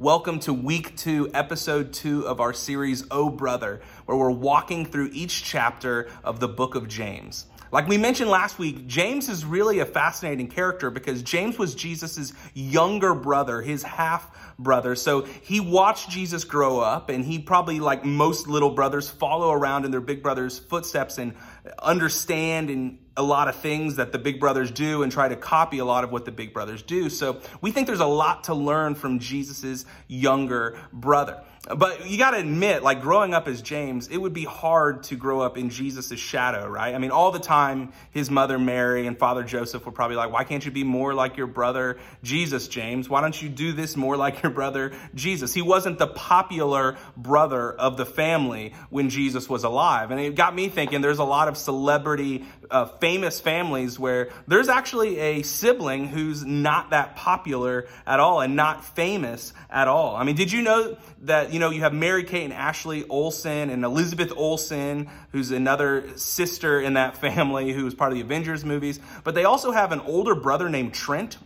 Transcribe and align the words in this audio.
Welcome 0.00 0.38
to 0.40 0.54
week 0.54 0.96
two, 0.96 1.30
episode 1.34 1.92
two 1.92 2.26
of 2.26 2.40
our 2.40 2.54
series, 2.54 3.04
Oh 3.10 3.28
Brother, 3.28 3.82
where 4.06 4.16
we're 4.16 4.30
walking 4.30 4.86
through 4.86 5.10
each 5.12 5.44
chapter 5.44 6.08
of 6.24 6.40
the 6.40 6.48
book 6.48 6.74
of 6.74 6.88
James. 6.88 7.44
Like 7.70 7.86
we 7.86 7.98
mentioned 7.98 8.30
last 8.30 8.58
week, 8.58 8.86
James 8.86 9.28
is 9.28 9.44
really 9.44 9.80
a 9.80 9.84
fascinating 9.84 10.48
character 10.48 10.90
because 10.90 11.22
James 11.22 11.58
was 11.58 11.74
Jesus' 11.74 12.32
younger 12.54 13.14
brother, 13.14 13.60
his 13.60 13.82
half 13.82 14.54
brother. 14.58 14.94
So 14.94 15.24
he 15.42 15.60
watched 15.60 16.08
Jesus 16.08 16.44
grow 16.44 16.80
up, 16.80 17.10
and 17.10 17.22
he 17.22 17.38
probably, 17.38 17.78
like 17.78 18.02
most 18.02 18.48
little 18.48 18.70
brothers, 18.70 19.10
follow 19.10 19.52
around 19.52 19.84
in 19.84 19.90
their 19.90 20.00
big 20.00 20.22
brother's 20.22 20.58
footsteps 20.58 21.18
and 21.18 21.34
understand 21.78 22.70
and 22.70 22.98
a 23.20 23.22
lot 23.22 23.48
of 23.48 23.54
things 23.56 23.96
that 23.96 24.12
the 24.12 24.18
big 24.18 24.40
brothers 24.40 24.70
do 24.70 25.02
and 25.02 25.12
try 25.12 25.28
to 25.28 25.36
copy 25.36 25.78
a 25.78 25.84
lot 25.84 26.02
of 26.04 26.10
what 26.10 26.24
the 26.24 26.32
big 26.32 26.54
brothers 26.54 26.82
do. 26.82 27.10
So 27.10 27.40
we 27.60 27.70
think 27.70 27.86
there's 27.86 28.00
a 28.00 28.06
lot 28.06 28.44
to 28.44 28.54
learn 28.54 28.94
from 28.94 29.18
Jesus's 29.18 29.84
younger 30.08 30.78
brother. 30.90 31.42
But 31.68 32.08
you 32.08 32.16
got 32.16 32.30
to 32.30 32.38
admit, 32.38 32.82
like 32.82 33.02
growing 33.02 33.34
up 33.34 33.46
as 33.46 33.60
James, 33.60 34.08
it 34.08 34.16
would 34.16 34.32
be 34.32 34.44
hard 34.44 35.02
to 35.04 35.16
grow 35.16 35.42
up 35.42 35.58
in 35.58 35.68
Jesus' 35.68 36.18
shadow, 36.18 36.66
right? 36.66 36.94
I 36.94 36.98
mean, 36.98 37.10
all 37.10 37.32
the 37.32 37.38
time, 37.38 37.92
his 38.12 38.30
mother 38.30 38.58
Mary 38.58 39.06
and 39.06 39.18
father 39.18 39.42
Joseph 39.42 39.84
were 39.84 39.92
probably 39.92 40.16
like, 40.16 40.32
Why 40.32 40.44
can't 40.44 40.64
you 40.64 40.70
be 40.70 40.84
more 40.84 41.12
like 41.12 41.36
your 41.36 41.46
brother 41.46 41.98
Jesus, 42.22 42.66
James? 42.66 43.10
Why 43.10 43.20
don't 43.20 43.40
you 43.40 43.50
do 43.50 43.72
this 43.72 43.94
more 43.94 44.16
like 44.16 44.42
your 44.42 44.52
brother 44.52 44.92
Jesus? 45.14 45.52
He 45.52 45.60
wasn't 45.60 45.98
the 45.98 46.06
popular 46.06 46.96
brother 47.14 47.70
of 47.70 47.98
the 47.98 48.06
family 48.06 48.72
when 48.88 49.10
Jesus 49.10 49.46
was 49.46 49.62
alive. 49.62 50.10
And 50.10 50.18
it 50.18 50.36
got 50.36 50.54
me 50.54 50.70
thinking 50.70 51.02
there's 51.02 51.18
a 51.18 51.24
lot 51.24 51.48
of 51.48 51.58
celebrity, 51.58 52.46
uh, 52.70 52.86
famous 52.86 53.38
families 53.38 53.98
where 53.98 54.30
there's 54.48 54.70
actually 54.70 55.18
a 55.18 55.42
sibling 55.42 56.06
who's 56.06 56.42
not 56.42 56.90
that 56.90 57.16
popular 57.16 57.86
at 58.06 58.18
all 58.18 58.40
and 58.40 58.56
not 58.56 58.82
famous 58.82 59.52
at 59.68 59.88
all. 59.88 60.16
I 60.16 60.24
mean, 60.24 60.36
did 60.36 60.50
you 60.50 60.62
know 60.62 60.96
that, 61.22 61.49
you 61.52 61.58
know, 61.58 61.70
you 61.70 61.80
have 61.80 61.92
Mary 61.92 62.24
Kate 62.24 62.44
and 62.44 62.52
Ashley 62.52 63.06
Olsen 63.08 63.70
and 63.70 63.84
Elizabeth 63.84 64.32
Olsen, 64.36 65.08
who's 65.32 65.50
another 65.50 66.16
sister 66.16 66.80
in 66.80 66.94
that 66.94 67.16
family 67.20 67.72
who 67.72 67.84
was 67.84 67.94
part 67.94 68.12
of 68.12 68.16
the 68.16 68.22
Avengers 68.22 68.64
movies. 68.64 69.00
But 69.24 69.34
they 69.34 69.44
also 69.44 69.70
have 69.70 69.92
an 69.92 70.00
older 70.00 70.34
brother 70.34 70.68
named 70.68 70.94
Trent. 70.94 71.38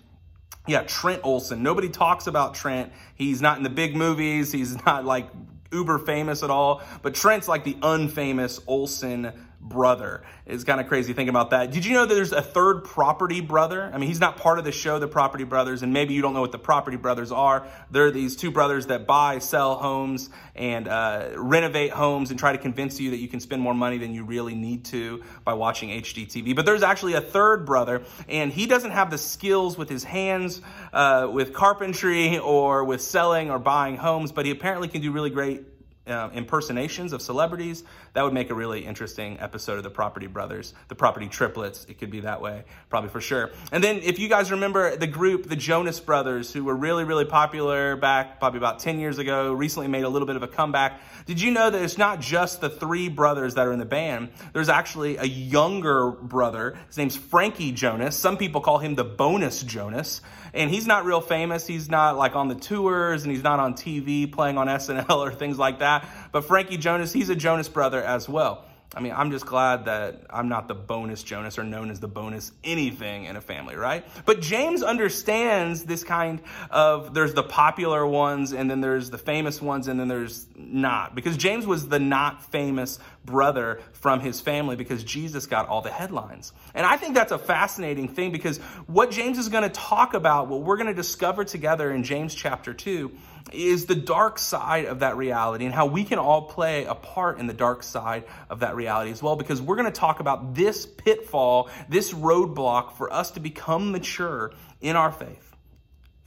Yeah, 0.67 0.83
Trent 0.83 1.21
Olsen. 1.25 1.63
Nobody 1.63 1.89
talks 1.89 2.27
about 2.27 2.55
Trent. 2.55 2.93
He's 3.15 3.43
not 3.43 3.59
in 3.59 3.63
the 3.63 3.71
big 3.71 3.95
movies. 3.97 4.51
He's 4.53 4.85
not 4.87 5.05
like 5.05 5.29
uber 5.73 5.99
famous 5.99 6.43
at 6.43 6.51
all. 6.51 6.83
But 7.03 7.15
Trent's 7.15 7.49
like 7.49 7.65
the 7.65 7.75
unfamous 7.75 8.63
Olsen 8.67 9.33
brother. 9.65 10.23
It's 10.47 10.63
kind 10.63 10.79
of 10.79 10.89
crazy 10.89 11.15
thinking 11.15 11.31
about 11.31 11.51
that. 11.51 11.71
Did 11.71 11.87
you 11.87 11.95
know 11.95 12.05
that 12.05 12.15
there's 12.15 12.33
a 12.33 12.43
third 12.43 12.85
property 12.85 13.41
brother? 13.41 13.91
I 13.93 13.97
mean, 13.97 14.09
he's 14.09 14.21
not 14.21 14.37
part 14.37 14.59
of 14.59 14.65
the 14.65 14.73
show, 14.73 14.99
The 14.99 15.09
Property 15.09 15.45
Brothers, 15.45 15.83
and 15.83 15.93
maybe 15.93 16.13
you 16.13 16.21
don't 16.21 16.35
know 16.35 16.43
what 16.43 16.53
the 16.53 16.59
Property 16.59 16.99
Brothers 16.99 17.33
are. 17.33 17.67
They're 17.91 18.11
these 18.11 18.37
two 18.37 18.51
brothers 18.51 18.87
that 18.89 19.07
buy, 19.07 19.39
sell 19.39 19.77
homes, 19.77 20.29
and 20.55 20.87
uh, 20.87 21.31
renovate 21.37 21.91
homes 21.93 22.31
and 22.31 22.39
try 22.39 22.53
to 22.53 22.59
convince 22.59 23.01
you 23.01 23.13
that 23.13 23.19
you 23.19 23.29
can 23.29 23.41
spend 23.41 23.63
more 23.63 23.75
money 23.75 23.97
than 23.97 24.13
you 24.15 24.25
really 24.25 24.55
need 24.55 24.85
to 24.87 25.23
by 25.45 25.55
watching 25.55 25.89
HGTV. 25.89 26.55
But 26.55 26.67
there's 26.67 26.83
actually 26.83 27.15
a 27.15 27.23
third 27.23 27.65
brother, 27.65 28.03
and 28.29 28.53
he 28.53 28.67
doesn't 28.67 28.91
have 28.91 29.11
the 29.11 29.19
skills 29.19 29.79
with 29.79 29.89
his 29.89 30.05
hands, 30.05 30.61
uh, 30.93 31.29
with 31.33 31.55
carpentry, 31.55 32.39
or 32.39 32.85
with 32.85 33.01
selling 33.01 33.51
or 33.51 33.59
buying 33.59 33.97
homes, 33.97 34.31
but 34.31 34.45
he 34.45 34.53
apparently 34.53 34.89
can 34.89 35.01
do 35.01 35.11
really 35.11 35.31
great 35.31 35.74
uh, 36.07 36.31
impersonations 36.35 37.13
of 37.13 37.23
celebrities, 37.23 37.85
that 38.13 38.23
would 38.23 38.33
make 38.33 38.51
a 38.51 38.55
really 38.55 38.85
interesting 38.85 39.39
episode 39.41 39.79
of 39.79 39.85
the 39.85 39.91
Property 39.91 40.27
Brothers, 40.27 40.75
the 40.89 40.95
Property 40.95 41.29
Triplets. 41.29 41.87
It 41.89 41.99
could 41.99 42.11
be 42.11 42.21
that 42.21 42.41
way, 42.41 42.65
probably 42.91 43.11
for 43.11 43.21
sure. 43.21 43.51
And 43.73 43.83
then, 43.83 44.01
if 44.03 44.19
you 44.19 44.29
guys 44.29 44.51
remember 44.51 44.97
the 44.97 45.07
group, 45.07 45.49
the 45.49 45.57
Jonas 45.57 46.01
Brothers, 46.01 46.53
who 46.53 46.65
were 46.65 46.77
really, 46.77 47.05
really 47.05 47.25
popular 47.25 47.97
back 47.97 48.39
probably 48.39 48.59
about 48.59 48.81
10 48.81 48.99
years 48.99 49.19
ago, 49.19 49.53
recently 49.53 49.89
made 49.89 50.05
a 50.05 50.09
little 50.09 50.27
bit 50.27 50.37
of 50.37 50.43
a 50.43 50.49
comeback. 50.49 51.01
Did 51.27 51.41
you 51.41 51.51
know 51.51 51.71
that 51.71 51.83
it's 51.83 51.97
not 51.97 52.21
just 52.21 52.61
the 52.61 52.69
three 52.69 53.09
brothers 53.09 53.55
that 53.55 53.67
are 53.67 53.73
in 53.73 53.79
the 53.79 53.85
band? 53.87 54.31
There's 54.53 54.69
actually 54.69 55.17
a 55.17 55.25
younger 55.25 56.11
brother. 56.11 56.77
His 56.89 56.99
name's 56.99 57.17
Frankie 57.17 57.73
Jonas. 57.73 58.17
Some 58.17 58.37
people 58.37 58.61
call 58.61 58.79
him 58.79 58.95
the 58.95 59.05
bonus 59.05 59.63
Jonas. 59.63 60.21
And 60.53 60.71
he's 60.71 60.87
not 60.87 61.05
real 61.05 61.21
famous. 61.21 61.67
He's 61.67 61.91
not 61.91 62.17
like 62.17 62.37
on 62.37 62.47
the 62.47 62.55
tours 62.55 63.25
and 63.25 63.33
he's 63.33 63.43
not 63.43 63.59
on 63.59 63.75
TV 63.75 64.31
playing 64.31 64.57
on 64.57 64.69
SNL 64.69 65.11
or 65.17 65.33
things 65.33 65.59
like 65.59 65.81
that. 65.81 65.94
But 66.33 66.45
Frankie 66.45 66.77
Jonas, 66.77 67.13
he's 67.13 67.29
a 67.29 67.37
Jonas 67.37 67.69
brother 67.69 68.03
as 68.03 68.29
well. 68.29 68.65
I 68.97 69.01
mean, 69.01 69.13
I'm 69.13 69.33
just 69.33 69.47
glad 69.47 69.87
that 69.87 70.23
I'm 70.31 70.49
not 70.49 70.69
the 70.69 70.75
bonus 70.75 71.23
Jonas 71.23 71.59
or 71.59 71.65
known 71.65 71.91
as 71.91 71.99
the 71.99 72.09
bonus 72.09 72.53
anything 72.63 73.25
in 73.25 73.35
a 73.35 73.41
family, 73.41 73.75
right? 73.75 74.07
But 74.25 74.41
James 74.41 74.83
understands 74.83 75.85
this 75.85 76.05
kind 76.05 76.41
of 76.71 77.13
there's 77.13 77.35
the 77.35 77.43
popular 77.43 78.07
ones 78.07 78.53
and 78.53 78.71
then 78.71 78.81
there's 78.81 79.11
the 79.11 79.19
famous 79.19 79.61
ones 79.61 79.89
and 79.89 79.99
then 79.99 80.07
there's 80.07 80.47
not. 80.55 81.15
Because 81.15 81.37
James 81.37 81.67
was 81.67 81.89
the 81.89 81.99
not 81.99 82.45
famous 82.53 83.01
brother 83.25 83.81
from 83.95 84.21
his 84.21 84.41
family 84.41 84.77
because 84.77 85.03
Jesus 85.03 85.47
got 85.47 85.69
all 85.69 85.83
the 85.83 85.91
headlines. 85.91 86.53
And 86.73 86.87
I 86.87 86.97
think 86.97 87.15
that's 87.15 87.33
a 87.33 87.39
fascinating 87.39 88.09
thing 88.09 88.31
because 88.31 88.59
what 88.87 89.11
James 89.11 89.39
is 89.39 89.49
going 89.49 89.65
to 89.65 89.71
talk 89.71 90.15
about, 90.15 90.47
what 90.47 90.63
we're 90.63 90.77
going 90.77 90.87
to 90.87 90.95
discover 90.95 91.45
together 91.45 91.91
in 91.91 92.05
James 92.05 92.33
chapter 92.33 92.73
2, 92.73 93.11
is 93.53 93.87
the 93.87 93.95
dark 93.95 94.39
side 94.39 94.87
of 94.87 95.01
that 95.01 95.17
reality 95.17 95.65
and 95.65 95.75
how 95.75 95.87
we 95.87 96.05
can 96.05 96.19
all 96.19 96.43
play 96.43 96.85
a 96.85 96.95
part 96.95 97.39
in 97.39 97.47
the 97.47 97.53
dark 97.53 97.83
side 97.83 98.25
of 98.49 98.61
that 98.61 98.75
reality 98.75 99.11
as 99.11 99.23
well. 99.23 99.37
Because 99.37 99.61
we're 99.61 99.77
going 99.77 99.91
to 99.91 99.93
talk 99.93 100.21
about 100.21 100.55
this 100.55 100.87
pitfall, 100.87 101.69
this 101.89 102.13
roadblock 102.13 102.93
for 102.93 103.13
us 103.13 103.33
to 103.33 103.41
become 103.41 103.93
mature 103.93 104.53
in 104.81 104.97
our 104.97 105.13
faith 105.13 105.51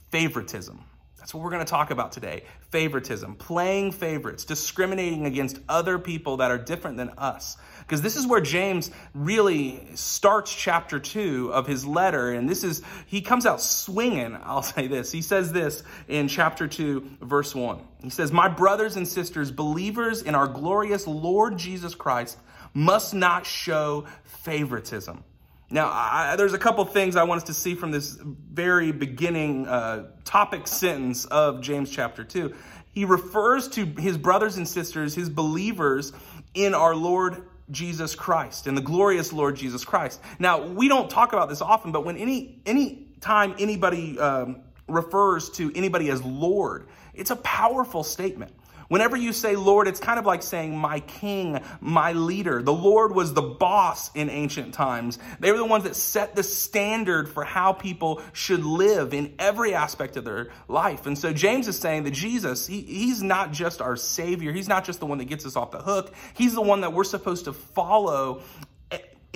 favoritism. 0.09 0.81
That's 1.17 1.33
what 1.33 1.43
we're 1.43 1.51
going 1.51 1.65
to 1.65 1.69
talk 1.69 1.91
about 1.91 2.13
today. 2.13 2.43
Favoritism, 2.69 3.35
playing 3.35 3.91
favorites, 3.91 4.45
discriminating 4.45 5.25
against 5.25 5.59
other 5.67 5.99
people 5.99 6.37
that 6.37 6.51
are 6.51 6.57
different 6.57 6.95
than 6.95 7.09
us. 7.17 7.57
Because 7.87 8.01
this 8.01 8.17
is 8.17 8.27
where 8.27 8.41
James 8.41 8.91
really 9.13 9.81
starts 9.95 10.53
chapter 10.53 10.99
two 10.99 11.53
of 11.53 11.65
his 11.65 11.85
letter. 11.85 12.33
And 12.33 12.49
this 12.49 12.65
is, 12.65 12.81
he 13.05 13.21
comes 13.21 13.45
out 13.45 13.61
swinging, 13.61 14.37
I'll 14.43 14.61
say 14.61 14.87
this. 14.87 15.09
He 15.09 15.21
says 15.21 15.53
this 15.53 15.83
in 16.09 16.27
chapter 16.27 16.67
two, 16.67 17.09
verse 17.21 17.55
one. 17.55 17.79
He 18.03 18.09
says, 18.09 18.33
My 18.33 18.49
brothers 18.49 18.97
and 18.97 19.07
sisters, 19.07 19.51
believers 19.51 20.21
in 20.21 20.35
our 20.35 20.47
glorious 20.47 21.07
Lord 21.07 21.57
Jesus 21.57 21.95
Christ, 21.95 22.37
must 22.73 23.13
not 23.13 23.45
show 23.45 24.05
favoritism. 24.25 25.23
Now, 25.69 25.87
I, 25.87 26.35
there's 26.37 26.53
a 26.53 26.59
couple 26.59 26.83
things 26.85 27.15
I 27.15 27.23
want 27.23 27.41
us 27.41 27.47
to 27.47 27.53
see 27.53 27.75
from 27.75 27.91
this 27.91 28.17
very 28.21 28.91
beginning 28.91 29.67
uh, 29.67 30.07
topic 30.25 30.67
sentence 30.67 31.23
of 31.25 31.61
James 31.61 31.89
chapter 31.89 32.25
2. 32.25 32.53
He 32.93 33.05
refers 33.05 33.69
to 33.69 33.85
his 33.85 34.17
brothers 34.17 34.57
and 34.57 34.67
sisters, 34.67 35.15
his 35.15 35.29
believers 35.29 36.11
in 36.53 36.73
our 36.73 36.95
Lord 36.95 37.43
Jesus 37.71 38.15
Christ, 38.15 38.67
and 38.67 38.77
the 38.77 38.81
glorious 38.81 39.33
Lord 39.33 39.55
Jesus 39.55 39.83
Christ. 39.83 40.21
Now, 40.39 40.65
we 40.65 40.87
don't 40.87 41.09
talk 41.09 41.33
about 41.33 41.49
this 41.49 41.61
often, 41.61 41.91
but 41.91 42.05
when 42.05 42.17
any 42.17 42.59
any 42.65 43.07
time 43.19 43.55
anybody 43.59 44.17
um, 44.19 44.61
refers 44.87 45.49
to 45.51 45.71
anybody 45.75 46.09
as 46.09 46.23
Lord, 46.23 46.87
it's 47.13 47.31
a 47.31 47.35
powerful 47.37 48.03
statement. 48.03 48.53
Whenever 48.87 49.17
you 49.17 49.33
say 49.33 49.55
Lord, 49.55 49.87
it's 49.87 49.99
kind 49.99 50.19
of 50.19 50.25
like 50.25 50.43
saying 50.43 50.77
my 50.77 50.99
king, 51.01 51.61
my 51.81 52.13
leader. 52.13 52.61
The 52.61 52.73
Lord 52.73 53.13
was 53.13 53.33
the 53.33 53.41
boss 53.41 54.11
in 54.15 54.29
ancient 54.29 54.73
times. 54.73 55.19
They 55.39 55.51
were 55.51 55.57
the 55.57 55.65
ones 55.65 55.83
that 55.83 55.95
set 55.95 56.35
the 56.35 56.43
standard 56.43 57.29
for 57.29 57.43
how 57.43 57.73
people 57.73 58.21
should 58.33 58.63
live 58.63 59.13
in 59.13 59.33
every 59.39 59.73
aspect 59.73 60.17
of 60.17 60.25
their 60.25 60.49
life. 60.67 61.05
And 61.05 61.17
so 61.17 61.33
James 61.33 61.67
is 61.67 61.77
saying 61.77 62.03
that 62.03 62.11
Jesus, 62.11 62.67
he, 62.67 62.81
he's 62.81 63.21
not 63.21 63.51
just 63.51 63.81
our 63.81 63.95
Savior. 63.95 64.51
He's 64.51 64.67
not 64.67 64.85
just 64.85 64.99
the 64.99 65.05
one 65.05 65.17
that 65.17 65.25
gets 65.25 65.45
us 65.45 65.55
off 65.55 65.71
the 65.71 65.79
hook. 65.79 66.13
He's 66.33 66.53
the 66.53 66.61
one 66.61 66.81
that 66.81 66.93
we're 66.93 67.03
supposed 67.03 67.45
to 67.45 67.53
follow 67.53 68.41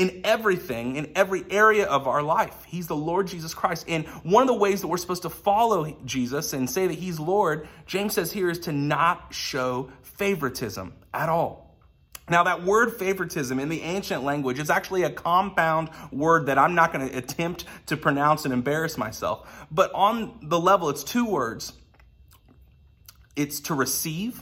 in 0.01 0.21
everything, 0.23 0.95
in 0.95 1.11
every 1.15 1.45
area 1.51 1.85
of 1.85 2.07
our 2.07 2.23
life. 2.23 2.63
He's 2.65 2.87
the 2.87 2.95
Lord 2.95 3.27
Jesus 3.27 3.53
Christ. 3.53 3.85
And 3.87 4.07
one 4.23 4.41
of 4.41 4.47
the 4.47 4.55
ways 4.55 4.81
that 4.81 4.87
we're 4.87 4.97
supposed 4.97 5.21
to 5.21 5.29
follow 5.29 5.95
Jesus 6.05 6.53
and 6.53 6.67
say 6.67 6.87
that 6.87 6.97
He's 6.97 7.19
Lord, 7.19 7.67
James 7.85 8.15
says 8.15 8.31
here, 8.31 8.49
is 8.49 8.57
to 8.61 8.71
not 8.71 9.27
show 9.31 9.91
favoritism 10.01 10.95
at 11.13 11.29
all. 11.29 11.77
Now, 12.27 12.43
that 12.45 12.63
word 12.63 12.97
favoritism 12.97 13.59
in 13.59 13.69
the 13.69 13.83
ancient 13.83 14.23
language 14.23 14.57
is 14.57 14.71
actually 14.71 15.03
a 15.03 15.11
compound 15.11 15.89
word 16.11 16.47
that 16.47 16.57
I'm 16.57 16.73
not 16.73 16.91
going 16.91 17.07
to 17.07 17.15
attempt 17.15 17.65
to 17.87 17.97
pronounce 17.97 18.45
and 18.45 18.53
embarrass 18.55 18.97
myself. 18.97 19.67
But 19.69 19.91
on 19.93 20.39
the 20.41 20.59
level, 20.59 20.89
it's 20.89 21.03
two 21.03 21.25
words 21.25 21.73
it's 23.35 23.59
to 23.61 23.75
receive 23.75 24.41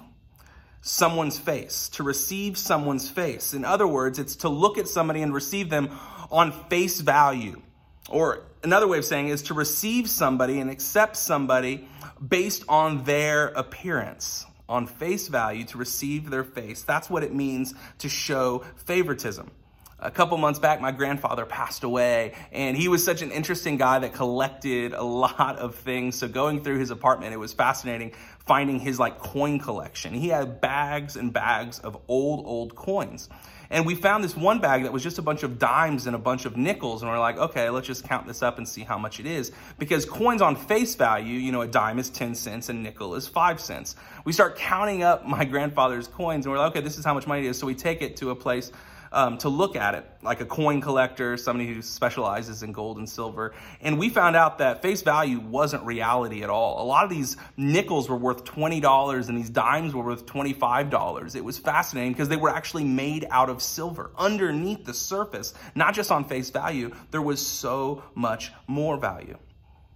someone's 0.81 1.37
face, 1.37 1.89
to 1.89 2.03
receive 2.03 2.57
someone's 2.57 3.09
face. 3.09 3.53
In 3.53 3.65
other 3.65 3.87
words, 3.87 4.19
it's 4.19 4.37
to 4.37 4.49
look 4.49 4.77
at 4.77 4.87
somebody 4.87 5.21
and 5.21 5.33
receive 5.33 5.69
them 5.69 5.97
on 6.31 6.51
face 6.69 7.01
value. 7.01 7.61
Or 8.09 8.43
another 8.63 8.87
way 8.87 8.97
of 8.97 9.05
saying 9.05 9.27
is 9.27 9.43
to 9.43 9.53
receive 9.53 10.09
somebody 10.09 10.59
and 10.59 10.69
accept 10.69 11.15
somebody 11.15 11.87
based 12.25 12.63
on 12.67 13.03
their 13.03 13.47
appearance, 13.47 14.45
on 14.67 14.87
face 14.87 15.27
value, 15.27 15.65
to 15.65 15.77
receive 15.77 16.29
their 16.29 16.43
face. 16.43 16.83
That's 16.83 17.09
what 17.09 17.23
it 17.23 17.33
means 17.33 17.73
to 17.99 18.09
show 18.09 18.63
favoritism. 18.85 19.51
A 20.01 20.11
couple 20.11 20.37
months 20.37 20.59
back, 20.59 20.81
my 20.81 20.91
grandfather 20.91 21.45
passed 21.45 21.83
away, 21.83 22.33
and 22.51 22.77
he 22.77 22.87
was 22.87 23.03
such 23.03 23.21
an 23.21 23.31
interesting 23.31 23.77
guy 23.77 23.99
that 23.99 24.13
collected 24.13 24.93
a 24.93 25.03
lot 25.19 25.57
of 25.57 25.75
things. 25.75 26.17
So 26.17 26.27
going 26.27 26.63
through 26.63 26.79
his 26.79 26.91
apartment, 26.91 27.33
it 27.33 27.37
was 27.37 27.53
fascinating 27.53 28.13
finding 28.49 28.79
his 28.79 28.97
like 28.97 29.19
coin 29.19 29.59
collection. 29.59 30.11
He 30.11 30.29
had 30.29 30.59
bags 30.59 31.15
and 31.15 31.31
bags 31.31 31.77
of 31.77 31.95
old, 32.07 32.47
old 32.47 32.75
coins. 32.75 33.29
And 33.69 33.85
we 33.85 33.93
found 33.93 34.23
this 34.23 34.35
one 34.35 34.57
bag 34.57 34.83
that 34.83 34.91
was 34.91 35.03
just 35.03 35.19
a 35.19 35.21
bunch 35.21 35.43
of 35.43 35.59
dimes 35.59 36.07
and 36.07 36.15
a 36.15 36.19
bunch 36.19 36.45
of 36.45 36.57
nickels. 36.57 37.03
And 37.03 37.11
we're 37.11 37.19
like, 37.19 37.37
okay, 37.37 37.69
let's 37.69 37.85
just 37.85 38.03
count 38.03 38.25
this 38.25 38.41
up 38.41 38.57
and 38.57 38.67
see 38.67 38.81
how 38.81 38.97
much 38.97 39.19
it 39.19 39.27
is. 39.27 39.51
Because 39.77 40.03
coins 40.03 40.41
on 40.41 40.55
face 40.55 40.95
value, 40.95 41.35
you 41.35 41.51
know, 41.51 41.61
a 41.61 41.67
dime 41.67 41.99
is 41.99 42.09
10 42.09 42.33
cents, 42.33 42.69
a 42.69 42.73
nickel 42.73 43.13
is 43.13 43.27
5 43.27 43.59
cents. 43.59 43.95
We 44.25 44.33
start 44.33 44.57
counting 44.57 45.03
up 45.03 45.27
my 45.27 45.45
grandfather's 45.45 46.07
coins 46.07 46.47
and 46.47 46.51
we're 46.51 46.57
like, 46.57 46.71
okay, 46.71 46.81
this 46.81 46.97
is 46.97 47.05
how 47.05 47.13
much 47.13 47.27
money 47.27 47.45
it 47.45 47.49
is. 47.49 47.59
So 47.59 47.67
we 47.67 47.75
take 47.75 48.01
it 48.01 48.17
to 48.17 48.31
a 48.31 48.35
place 48.35 48.71
um, 49.11 49.37
to 49.39 49.49
look 49.49 49.75
at 49.75 49.95
it, 49.95 50.05
like 50.21 50.41
a 50.41 50.45
coin 50.45 50.81
collector, 50.81 51.37
somebody 51.37 51.73
who 51.73 51.81
specializes 51.81 52.63
in 52.63 52.71
gold 52.71 52.97
and 52.97 53.09
silver. 53.09 53.53
And 53.81 53.97
we 53.97 54.09
found 54.09 54.35
out 54.35 54.59
that 54.59 54.81
face 54.81 55.01
value 55.01 55.39
wasn't 55.39 55.83
reality 55.83 56.43
at 56.43 56.49
all. 56.49 56.83
A 56.83 56.85
lot 56.85 57.03
of 57.03 57.09
these 57.09 57.37
nickels 57.57 58.09
were 58.09 58.15
worth 58.15 58.43
$20 58.45 59.29
and 59.29 59.37
these 59.37 59.49
dimes 59.49 59.93
were 59.93 60.03
worth 60.03 60.25
$25. 60.25 61.35
It 61.35 61.43
was 61.43 61.57
fascinating 61.57 62.13
because 62.13 62.29
they 62.29 62.37
were 62.37 62.49
actually 62.49 62.83
made 62.83 63.27
out 63.31 63.49
of 63.49 63.61
silver. 63.61 64.11
Underneath 64.17 64.85
the 64.85 64.93
surface, 64.93 65.53
not 65.75 65.93
just 65.93 66.11
on 66.11 66.25
face 66.25 66.49
value, 66.49 66.91
there 67.11 67.21
was 67.21 67.45
so 67.45 68.03
much 68.15 68.51
more 68.67 68.97
value. 68.97 69.37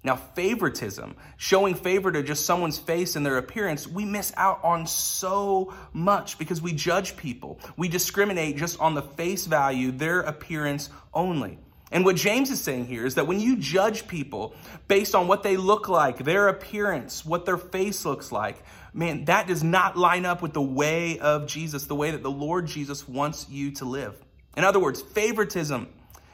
Now, 0.04 0.18
favoritism, 0.18 1.16
showing 1.38 1.76
favor 1.76 2.12
to 2.12 2.24
just 2.24 2.46
someone's 2.46 2.78
face 2.78 3.16
and 3.16 3.26
their 3.26 3.38
appearance, 3.38 3.88
we 3.88 4.04
miss 4.04 4.34
out 4.36 4.60
on 4.62 4.86
so 4.86 5.74
much 5.94 6.38
because 6.38 6.62
we 6.62 6.74
judge 6.74 7.16
people. 7.16 7.60
We 7.78 7.88
discriminate 7.88 8.58
just 8.58 8.80
on 8.82 8.96
the 8.96 9.02
face 9.02 9.46
value, 9.46 9.92
their 9.92 10.20
appearance 10.20 10.90
only. 11.14 11.58
And 11.90 12.04
what 12.04 12.18
James 12.18 12.50
is 12.50 12.60
saying 12.60 12.88
here 12.88 13.06
is 13.06 13.16
that 13.16 13.28
when 13.28 13.40
you 13.40 13.56
judge 13.56 14.08
people 14.08 14.56
based 14.88 15.16
on 15.16 15.28
what 15.28 15.44
they 15.44 15.56
look 15.56 15.88
like, 15.88 16.18
their 16.18 16.50
appearance, 16.50 17.24
what 17.24 17.46
their 17.46 17.58
face 17.58 18.04
looks 18.04 18.32
like, 18.32 18.62
man, 18.94 19.26
that 19.26 19.48
does 19.48 19.64
not 19.64 19.96
line 19.96 20.26
up 20.26 20.42
with 20.42 20.54
the 20.54 20.62
way 20.62 21.20
of 21.20 21.48
Jesus, 21.48 21.86
the 21.86 21.96
way 21.96 22.12
that 22.12 22.24
the 22.24 22.32
Lord 22.32 22.66
Jesus 22.66 23.08
wants 23.08 23.48
you 23.48 23.72
to 23.74 23.86
live. 23.86 24.16
In 24.58 24.64
other 24.64 24.80
words, 24.80 25.02
favoritism 25.02 25.88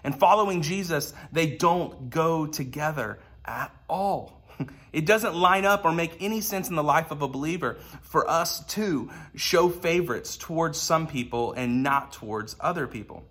and 0.04 0.18
following 0.18 0.62
Jesus, 0.62 1.14
they 1.32 1.58
don't 1.58 2.10
go 2.10 2.48
together 2.48 3.20
at 3.46 3.72
all. 3.90 4.40
It 4.92 5.06
doesn't 5.06 5.36
line 5.36 5.66
up 5.66 5.86
or 5.86 5.92
make 5.92 6.18
any 6.20 6.42
sense 6.42 6.68
in 6.68 6.76
the 6.76 6.84
life 6.84 7.12
of 7.12 7.22
a 7.22 7.28
believer 7.28 7.78
for 8.02 8.28
us 8.28 8.66
to 8.74 9.12
show 9.36 9.70
favorites 9.70 10.36
towards 10.36 10.80
some 10.80 11.06
people 11.06 11.54
and 11.54 11.84
not 11.84 12.12
towards 12.12 12.56
other 12.60 12.88
people. 12.88 13.24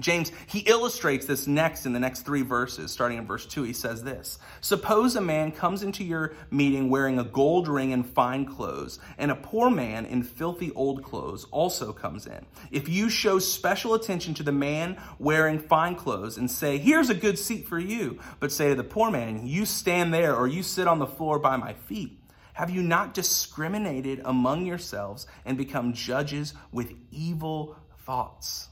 James, 0.00 0.32
he 0.48 0.58
illustrates 0.60 1.24
this 1.24 1.46
next 1.46 1.86
in 1.86 1.92
the 1.92 2.00
next 2.00 2.22
three 2.22 2.42
verses. 2.42 2.90
Starting 2.90 3.16
in 3.16 3.26
verse 3.26 3.46
2, 3.46 3.62
he 3.62 3.72
says 3.72 4.02
this 4.02 4.40
Suppose 4.60 5.14
a 5.14 5.20
man 5.20 5.52
comes 5.52 5.84
into 5.84 6.02
your 6.02 6.34
meeting 6.50 6.90
wearing 6.90 7.20
a 7.20 7.24
gold 7.24 7.68
ring 7.68 7.92
and 7.92 8.04
fine 8.04 8.44
clothes, 8.44 8.98
and 9.18 9.30
a 9.30 9.36
poor 9.36 9.70
man 9.70 10.04
in 10.04 10.24
filthy 10.24 10.72
old 10.72 11.04
clothes 11.04 11.44
also 11.52 11.92
comes 11.92 12.26
in. 12.26 12.44
If 12.72 12.88
you 12.88 13.08
show 13.08 13.38
special 13.38 13.94
attention 13.94 14.34
to 14.34 14.42
the 14.42 14.50
man 14.50 15.00
wearing 15.20 15.60
fine 15.60 15.94
clothes 15.94 16.38
and 16.38 16.50
say, 16.50 16.78
Here's 16.78 17.08
a 17.08 17.14
good 17.14 17.38
seat 17.38 17.68
for 17.68 17.78
you, 17.78 18.18
but 18.40 18.50
say 18.50 18.70
to 18.70 18.74
the 18.74 18.82
poor 18.82 19.12
man, 19.12 19.46
You 19.46 19.64
stand 19.64 20.12
there 20.12 20.34
or 20.34 20.48
you 20.48 20.64
sit 20.64 20.88
on 20.88 20.98
the 20.98 21.06
floor 21.06 21.38
by 21.38 21.56
my 21.56 21.72
feet. 21.72 22.18
Have 22.54 22.70
you 22.70 22.82
not 22.82 23.14
discriminated 23.14 24.22
among 24.24 24.66
yourselves 24.66 25.28
and 25.44 25.56
become 25.56 25.92
judges 25.92 26.52
with 26.72 26.94
evil 27.12 27.76
thoughts? 28.04 28.70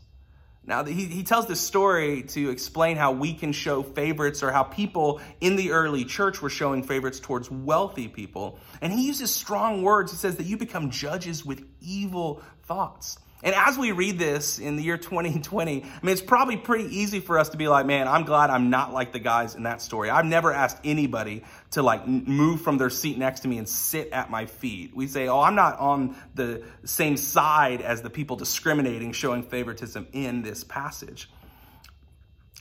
Now, 0.65 0.85
he, 0.85 1.07
he 1.07 1.25
tells 1.25 1.49
this 1.49 1.61
story 1.61 2.23
to 2.23 2.51
explain 2.51 2.97
how 2.97 3.13
we 3.13 3.35
can 3.35 3.53
show 3.53 3.83
favorites 3.83 4.45
or 4.45 4.53
how 4.53 4.63
people 4.63 5.21
in 5.41 5.57
the 5.57 5.73
early 5.73 6.05
church 6.05 6.41
were 6.41 6.51
showing 6.51 6.85
favorites 6.85 7.19
towards 7.19 7.51
wealthy 7.51 8.07
people. 8.07 8.61
And 8.81 8.93
he 8.93 9.05
uses 9.05 9.35
strong 9.35 9.83
words. 9.83 10.13
He 10.13 10.19
says 10.19 10.37
that 10.37 10.47
you 10.47 10.57
become 10.57 10.91
judges 10.91 11.45
with 11.45 11.65
evil 11.81 12.43
thoughts. 12.63 13.19
And 13.43 13.55
as 13.55 13.77
we 13.77 13.91
read 13.91 14.19
this 14.19 14.59
in 14.59 14.77
the 14.77 14.83
year 14.83 14.97
2020, 14.99 15.83
I 15.83 15.85
mean, 16.03 16.13
it's 16.13 16.21
probably 16.21 16.57
pretty 16.57 16.97
easy 16.97 17.21
for 17.21 17.39
us 17.39 17.51
to 17.51 17.57
be 17.57 17.69
like, 17.69 17.87
man, 17.87 18.09
I'm 18.09 18.25
glad 18.25 18.51
I'm 18.51 18.71
not 18.71 18.93
like 18.93 19.13
the 19.13 19.19
guys 19.19 19.55
in 19.55 19.65
that 19.65 19.83
story. 19.83 20.11
I've 20.11 20.25
never 20.25 20.53
asked 20.53 20.79
anybody 20.85 21.45
to 21.73 21.83
like 21.83 22.07
move 22.07 22.61
from 22.61 22.79
their 22.79 22.91
seat 22.91 23.19
next 23.19 23.41
to 23.41 23.49
me 23.49 23.59
and 23.59 23.69
sit 23.69 24.11
at 24.13 24.31
my 24.31 24.47
feet. 24.47 24.95
We 24.95 25.07
say, 25.07 25.29
oh, 25.29 25.41
I'm 25.41 25.55
not 25.55 25.79
on 25.79 26.17
the 26.35 26.63
same 26.85 27.17
side 27.17 27.83
as 27.83 28.03
the 28.03 28.11
people 28.11 28.37
discriminating, 28.37 29.13
showing 29.13 29.43
favoritism 29.43 30.07
in 30.13 30.43
this 30.43 30.65
passage. 30.65 31.31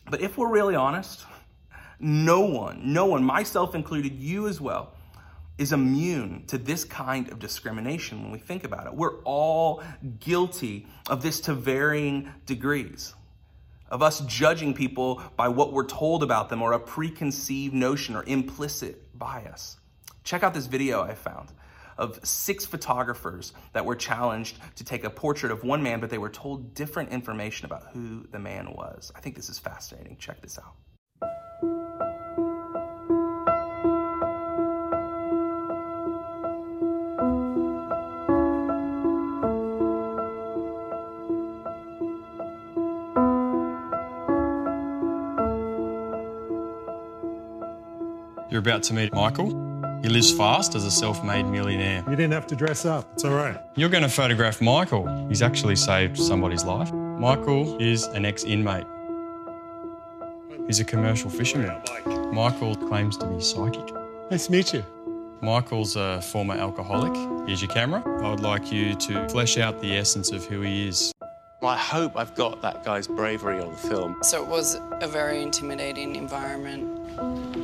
But 0.09 0.21
if 0.21 0.37
we're 0.37 0.49
really 0.49 0.75
honest, 0.75 1.25
no 1.99 2.41
one, 2.41 2.93
no 2.93 3.05
one, 3.05 3.23
myself 3.23 3.75
included, 3.75 4.15
you 4.15 4.47
as 4.47 4.59
well, 4.59 4.93
is 5.61 5.71
immune 5.73 6.43
to 6.47 6.57
this 6.57 6.83
kind 6.83 7.31
of 7.31 7.37
discrimination 7.37 8.23
when 8.23 8.31
we 8.31 8.39
think 8.39 8.63
about 8.63 8.87
it. 8.87 8.95
We're 8.95 9.19
all 9.19 9.83
guilty 10.19 10.87
of 11.07 11.21
this 11.21 11.39
to 11.41 11.53
varying 11.53 12.31
degrees, 12.47 13.13
of 13.87 14.01
us 14.01 14.21
judging 14.21 14.73
people 14.73 15.21
by 15.37 15.49
what 15.49 15.71
we're 15.71 15.85
told 15.85 16.23
about 16.23 16.49
them 16.49 16.63
or 16.63 16.73
a 16.73 16.79
preconceived 16.79 17.75
notion 17.75 18.15
or 18.15 18.23
implicit 18.25 19.15
bias. 19.19 19.77
Check 20.23 20.41
out 20.41 20.55
this 20.55 20.65
video 20.65 21.03
I 21.03 21.13
found 21.13 21.49
of 21.95 22.19
six 22.23 22.65
photographers 22.65 23.53
that 23.73 23.85
were 23.85 23.95
challenged 23.95 24.57
to 24.77 24.83
take 24.83 25.03
a 25.03 25.11
portrait 25.11 25.51
of 25.51 25.63
one 25.63 25.83
man, 25.83 25.99
but 25.99 26.09
they 26.09 26.17
were 26.17 26.29
told 26.29 26.73
different 26.73 27.11
information 27.11 27.67
about 27.67 27.83
who 27.93 28.25
the 28.31 28.39
man 28.39 28.73
was. 28.73 29.11
I 29.15 29.19
think 29.19 29.35
this 29.35 29.49
is 29.49 29.59
fascinating. 29.59 30.17
Check 30.17 30.41
this 30.41 30.57
out. 30.57 30.73
About 48.61 48.83
to 48.83 48.93
meet 48.93 49.11
Michael. 49.13 49.49
He 50.01 50.09
lives 50.09 50.31
fast 50.31 50.75
as 50.75 50.85
a 50.85 50.91
self 50.91 51.23
made 51.23 51.43
millionaire. 51.43 52.03
You 52.07 52.15
didn't 52.15 52.33
have 52.33 52.47
to 52.47 52.55
dress 52.55 52.85
up. 52.85 53.07
It's 53.13 53.23
all 53.23 53.33
right. 53.33 53.59
You're 53.75 53.89
going 53.89 54.03
to 54.03 54.09
photograph 54.09 54.61
Michael. 54.61 55.27
He's 55.27 55.41
actually 55.41 55.75
saved 55.75 56.17
somebody's 56.17 56.63
life. 56.63 56.91
Michael 56.93 57.77
is 57.81 58.05
an 58.05 58.25
ex 58.25 58.43
inmate. 58.43 58.85
He's 60.67 60.79
a 60.79 60.85
commercial 60.85 61.29
fisherman. 61.29 61.81
Michael 62.33 62.75
claims 62.75 63.17
to 63.17 63.25
be 63.25 63.41
psychic. 63.41 63.93
Nice 64.29 64.45
to 64.45 64.51
meet 64.51 64.73
you. 64.73 64.85
Michael's 65.41 65.95
a 65.95 66.21
former 66.21 66.53
alcoholic. 66.53 67.15
Here's 67.47 67.61
your 67.61 67.71
camera. 67.71 68.03
I 68.23 68.29
would 68.29 68.41
like 68.41 68.71
you 68.71 68.95
to 68.95 69.27
flesh 69.29 69.57
out 69.57 69.81
the 69.81 69.97
essence 69.97 70.31
of 70.31 70.45
who 70.45 70.61
he 70.61 70.87
is. 70.87 71.11
I 71.63 71.77
hope 71.77 72.15
I've 72.15 72.33
got 72.35 72.61
that 72.63 72.83
guy's 72.83 73.07
bravery 73.07 73.59
on 73.59 73.71
the 73.71 73.77
film. 73.77 74.17
So 74.23 74.41
it 74.41 74.47
was 74.47 74.79
a 74.99 75.07
very 75.07 75.43
intimidating 75.43 76.15
environment. 76.15 77.60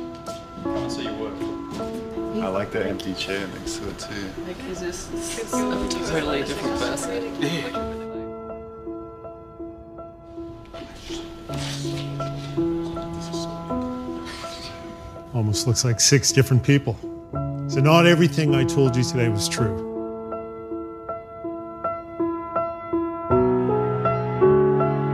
I 2.40 2.48
like 2.48 2.70
that 2.72 2.86
empty 2.86 3.14
chair 3.14 3.46
next 3.48 3.78
to 3.78 3.88
it 3.88 3.98
too. 3.98 4.30
Like 4.46 4.60
he's 4.62 4.80
just 4.80 5.12
a 5.12 5.88
totally 5.90 6.44
different 6.44 6.78
person. 6.78 7.34
Almost 15.34 15.66
looks 15.66 15.84
like 15.84 16.00
six 16.00 16.32
different 16.32 16.62
people. 16.62 16.96
So, 17.68 17.80
not 17.80 18.06
everything 18.06 18.54
I 18.54 18.64
told 18.64 18.96
you 18.96 19.02
today 19.02 19.28
was 19.28 19.48
true. 19.48 19.86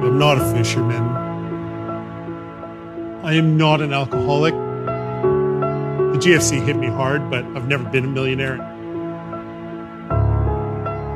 I'm 0.04 0.19
not 0.19 0.38
a 0.38 0.52
fisherman. 0.54 1.02
I 3.25 3.35
am 3.35 3.57
not 3.57 3.81
an 3.81 3.93
alcoholic. 3.93 4.63
The 6.25 6.31
GFC 6.31 6.64
hit 6.64 6.76
me 6.76 6.87
hard, 6.87 7.28
but 7.28 7.45
I've 7.54 7.69
never 7.69 7.85
been 7.85 8.07
a 8.07 8.09
millionaire. 8.09 8.57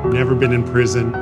Never 0.05 0.35
been 0.35 0.53
in 0.53 0.63
prison. 0.63 1.15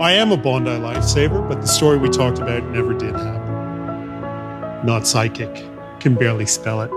I 0.00 0.10
am 0.10 0.32
a 0.32 0.36
Bondi 0.36 0.72
lifesaver, 0.72 1.48
but 1.48 1.60
the 1.60 1.68
story 1.68 1.98
we 1.98 2.08
talked 2.08 2.40
about 2.40 2.64
never 2.64 2.94
did 2.94 3.14
happen. 3.14 4.84
Not 4.84 5.06
psychic. 5.06 5.54
Can 6.00 6.16
barely 6.16 6.46
spell 6.46 6.82
it. 6.82 6.90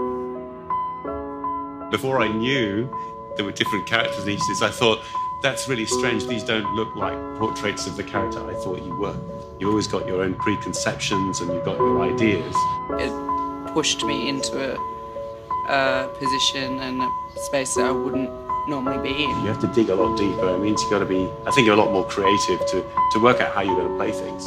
Before 1.91 2.19
I 2.19 2.27
knew 2.27 2.89
there 3.35 3.45
were 3.45 3.51
different 3.51 3.85
characters 3.85 4.23
in 4.23 4.31
each 4.31 4.41
of 4.41 4.47
these, 4.47 4.63
I 4.63 4.71
thought, 4.71 4.99
that's 5.43 5.69
really 5.69 5.85
strange. 5.85 6.25
These 6.25 6.43
don't 6.43 6.73
look 6.75 6.95
like 6.95 7.13
portraits 7.37 7.85
of 7.85 7.95
the 7.95 8.03
character 8.03 8.39
I 8.49 8.55
thought 8.55 8.81
you 8.81 8.95
were. 8.95 9.15
You 9.59 9.69
always 9.69 9.85
got 9.85 10.07
your 10.07 10.23
own 10.23 10.33
preconceptions 10.33 11.39
and 11.39 11.53
you've 11.53 11.65
got 11.65 11.77
your 11.77 12.01
ideas. 12.01 12.55
It 12.99 13.26
pushed 13.73 14.03
me 14.03 14.29
into 14.29 14.75
a, 14.75 15.71
a 15.71 16.07
position 16.19 16.79
and 16.79 17.01
a 17.01 17.09
space 17.35 17.75
that 17.75 17.85
I 17.85 17.91
wouldn't 17.91 18.29
normally 18.67 19.01
be 19.01 19.23
in. 19.23 19.29
You 19.29 19.47
have 19.47 19.61
to 19.61 19.67
dig 19.67 19.89
a 19.89 19.95
lot 19.95 20.17
deeper. 20.17 20.55
It 20.55 20.59
means 20.59 20.81
you've 20.81 20.91
got 20.91 20.99
to 20.99 21.05
be, 21.05 21.29
I 21.45 21.51
think, 21.51 21.65
you're 21.65 21.75
a 21.75 21.79
lot 21.79 21.91
more 21.91 22.05
creative 22.05 22.59
to, 22.67 22.85
to 23.13 23.19
work 23.19 23.39
out 23.39 23.53
how 23.53 23.61
you're 23.61 23.75
going 23.75 23.89
to 23.89 23.95
play 23.95 24.11
things. 24.11 24.45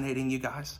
Fascinating, 0.00 0.30
you 0.30 0.38
guys? 0.38 0.78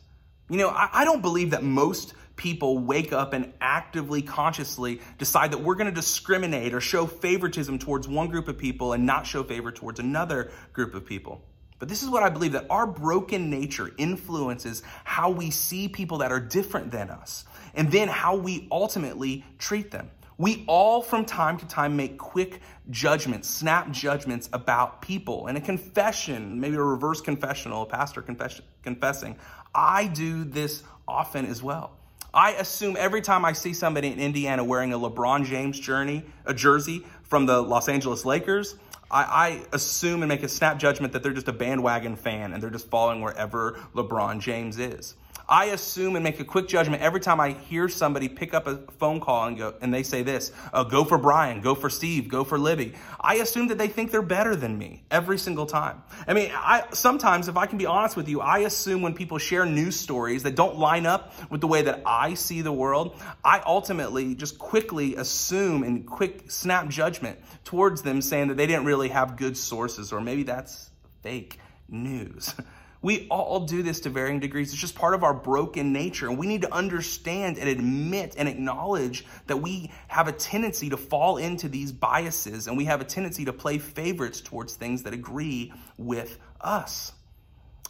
You 0.49 0.57
know, 0.57 0.69
I, 0.69 0.89
I, 0.93 1.05
don't 1.05 1.21
believe 1.21 1.51
that 1.51 1.63
most 1.63 2.13
people 2.35 2.79
wake 2.79 3.13
up 3.13 3.33
and 3.33 3.53
actively, 3.61 4.21
consciously 4.21 4.99
decide 5.17 5.51
that 5.51 5.59
we're 5.59 5.75
going 5.75 5.89
to 5.89 5.95
discriminate 5.95 6.73
or 6.73 6.81
show 6.81 7.05
favoritism 7.05 7.79
towards 7.79 8.07
one 8.07 8.27
group 8.27 8.47
of 8.47 8.57
people 8.57 8.93
and 8.93 9.05
not 9.05 9.27
show 9.27 9.43
favor 9.43 9.71
towards 9.71 9.99
another 9.99 10.51
group 10.73 10.95
of 10.95 11.05
people. 11.05 11.41
But 11.79 11.87
this 11.87 12.03
is 12.03 12.09
what 12.09 12.23
I 12.23 12.29
believe 12.29 12.51
that 12.53 12.65
our 12.69 12.85
broken 12.85 13.49
nature 13.49 13.91
influences 13.97 14.83
how 15.03 15.29
we 15.29 15.51
see 15.51 15.87
people 15.87 16.19
that 16.19 16.31
are 16.31 16.39
different 16.39 16.91
than 16.91 17.09
us 17.09 17.45
and 17.73 17.91
then 17.91 18.07
how 18.07 18.35
we 18.35 18.67
ultimately 18.71 19.45
treat 19.57 19.91
them. 19.91 20.09
We 20.41 20.63
all, 20.65 21.03
from 21.03 21.25
time 21.25 21.59
to 21.59 21.67
time, 21.67 21.95
make 21.95 22.17
quick 22.17 22.61
judgments, 22.89 23.47
snap 23.47 23.91
judgments 23.91 24.49
about 24.53 24.99
people. 24.99 25.45
And 25.45 25.55
a 25.55 25.61
confession, 25.61 26.59
maybe 26.59 26.77
a 26.77 26.81
reverse 26.81 27.21
confessional, 27.21 27.83
a 27.83 27.85
pastor 27.85 28.23
confess- 28.23 28.59
confessing, 28.81 29.35
I 29.75 30.07
do 30.07 30.43
this 30.43 30.81
often 31.07 31.45
as 31.45 31.61
well. 31.61 31.91
I 32.33 32.53
assume 32.53 32.97
every 32.97 33.21
time 33.21 33.45
I 33.45 33.53
see 33.53 33.71
somebody 33.71 34.07
in 34.07 34.19
Indiana 34.19 34.63
wearing 34.63 34.93
a 34.93 34.97
LeBron 34.97 35.45
James 35.45 35.79
journey, 35.79 36.23
a 36.43 36.55
jersey 36.55 37.05
from 37.21 37.45
the 37.45 37.61
Los 37.61 37.87
Angeles 37.87 38.25
Lakers, 38.25 38.73
I, 39.11 39.23
I, 39.23 39.65
assume 39.73 40.23
and 40.23 40.29
make 40.29 40.41
a 40.41 40.49
snap 40.49 40.79
judgment 40.79 41.13
that 41.13 41.21
they're 41.21 41.33
just 41.33 41.49
a 41.49 41.53
bandwagon 41.53 42.15
fan 42.15 42.53
and 42.53 42.63
they're 42.63 42.71
just 42.71 42.89
following 42.89 43.21
wherever 43.21 43.73
LeBron 43.93 44.39
James 44.39 44.79
is. 44.79 45.15
I 45.51 45.65
assume 45.65 46.15
and 46.15 46.23
make 46.23 46.39
a 46.39 46.45
quick 46.45 46.69
judgment 46.69 47.01
every 47.01 47.19
time 47.19 47.41
I 47.41 47.49
hear 47.51 47.89
somebody 47.89 48.29
pick 48.29 48.53
up 48.53 48.67
a 48.67 48.77
phone 48.99 49.19
call 49.19 49.47
and 49.47 49.57
go 49.57 49.73
and 49.81 49.93
they 49.93 50.01
say 50.01 50.23
this, 50.23 50.53
uh, 50.71 50.85
go 50.85 51.03
for 51.03 51.17
Brian, 51.17 51.59
go 51.59 51.75
for 51.75 51.89
Steve, 51.89 52.29
go 52.29 52.45
for 52.45 52.57
Libby. 52.57 52.93
I 53.19 53.35
assume 53.35 53.67
that 53.67 53.77
they 53.77 53.89
think 53.89 54.11
they're 54.11 54.21
better 54.21 54.55
than 54.55 54.77
me 54.77 55.03
every 55.11 55.37
single 55.37 55.65
time. 55.65 56.03
I 56.25 56.33
mean, 56.33 56.51
I 56.55 56.85
sometimes 56.93 57.49
if 57.49 57.57
I 57.57 57.65
can 57.65 57.77
be 57.77 57.85
honest 57.85 58.15
with 58.15 58.29
you, 58.29 58.39
I 58.39 58.59
assume 58.59 59.01
when 59.01 59.13
people 59.13 59.39
share 59.39 59.65
news 59.65 59.99
stories 59.99 60.43
that 60.43 60.55
don't 60.55 60.77
line 60.77 61.05
up 61.05 61.33
with 61.51 61.59
the 61.59 61.67
way 61.67 61.81
that 61.81 62.01
I 62.05 62.35
see 62.35 62.61
the 62.61 62.71
world, 62.71 63.21
I 63.43 63.61
ultimately 63.65 64.35
just 64.35 64.57
quickly 64.57 65.17
assume 65.17 65.83
and 65.83 66.07
quick 66.07 66.49
snap 66.49 66.87
judgment 66.87 67.37
towards 67.65 68.03
them 68.03 68.21
saying 68.21 68.47
that 68.47 68.55
they 68.55 68.67
didn't 68.67 68.85
really 68.85 69.09
have 69.09 69.35
good 69.35 69.57
sources 69.57 70.13
or 70.13 70.21
maybe 70.21 70.43
that's 70.43 70.89
fake 71.23 71.59
news. 71.89 72.55
We 73.01 73.27
all 73.29 73.61
do 73.61 73.81
this 73.81 74.01
to 74.01 74.09
varying 74.09 74.39
degrees. 74.39 74.71
It's 74.71 74.79
just 74.79 74.93
part 74.93 75.15
of 75.15 75.23
our 75.23 75.33
broken 75.33 75.91
nature. 75.91 76.27
And 76.27 76.37
we 76.37 76.45
need 76.45 76.61
to 76.61 76.73
understand 76.73 77.57
and 77.57 77.67
admit 77.67 78.35
and 78.37 78.47
acknowledge 78.47 79.25
that 79.47 79.57
we 79.57 79.91
have 80.07 80.27
a 80.27 80.31
tendency 80.31 80.89
to 80.91 80.97
fall 80.97 81.37
into 81.37 81.67
these 81.67 81.91
biases 81.91 82.67
and 82.67 82.77
we 82.77 82.85
have 82.85 83.01
a 83.01 83.03
tendency 83.03 83.45
to 83.45 83.53
play 83.53 83.79
favorites 83.79 84.39
towards 84.39 84.75
things 84.75 85.03
that 85.03 85.13
agree 85.13 85.73
with 85.97 86.37
us. 86.59 87.13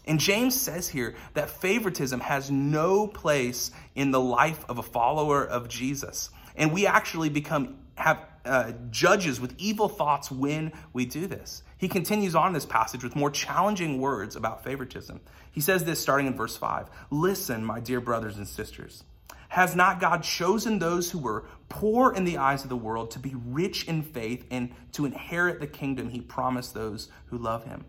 And 0.05 0.19
James 0.19 0.59
says 0.59 0.87
here 0.87 1.15
that 1.33 1.49
favoritism 1.49 2.21
has 2.21 2.49
no 2.49 3.05
place 3.05 3.71
in 3.95 4.11
the 4.11 4.19
life 4.19 4.63
of 4.69 4.77
a 4.77 4.83
follower 4.83 5.45
of 5.45 5.67
Jesus. 5.67 6.29
And 6.55 6.71
we 6.71 6.87
actually 6.87 7.29
become 7.29 7.77
have 7.95 8.25
uh, 8.45 8.71
judges 8.89 9.39
with 9.39 9.53
evil 9.59 9.87
thoughts 9.87 10.31
when 10.31 10.71
we 10.93 11.05
do 11.05 11.27
this. 11.27 11.61
He 11.81 11.87
continues 11.87 12.35
on 12.35 12.53
this 12.53 12.67
passage 12.67 13.03
with 13.03 13.15
more 13.15 13.31
challenging 13.31 13.99
words 13.99 14.35
about 14.35 14.63
favoritism. 14.63 15.19
He 15.51 15.61
says 15.61 15.83
this 15.83 15.99
starting 15.99 16.27
in 16.27 16.35
verse 16.35 16.55
5 16.55 16.87
Listen, 17.09 17.65
my 17.65 17.79
dear 17.79 17.99
brothers 17.99 18.37
and 18.37 18.47
sisters. 18.47 19.03
Has 19.49 19.75
not 19.75 19.99
God 19.99 20.21
chosen 20.21 20.77
those 20.77 21.09
who 21.09 21.17
were 21.17 21.45
poor 21.69 22.13
in 22.13 22.23
the 22.23 22.37
eyes 22.37 22.61
of 22.61 22.69
the 22.69 22.77
world 22.77 23.09
to 23.11 23.19
be 23.19 23.33
rich 23.47 23.87
in 23.87 24.03
faith 24.03 24.45
and 24.51 24.69
to 24.91 25.05
inherit 25.05 25.59
the 25.59 25.65
kingdom 25.65 26.09
he 26.09 26.21
promised 26.21 26.75
those 26.75 27.09
who 27.25 27.39
love 27.39 27.63
him? 27.63 27.83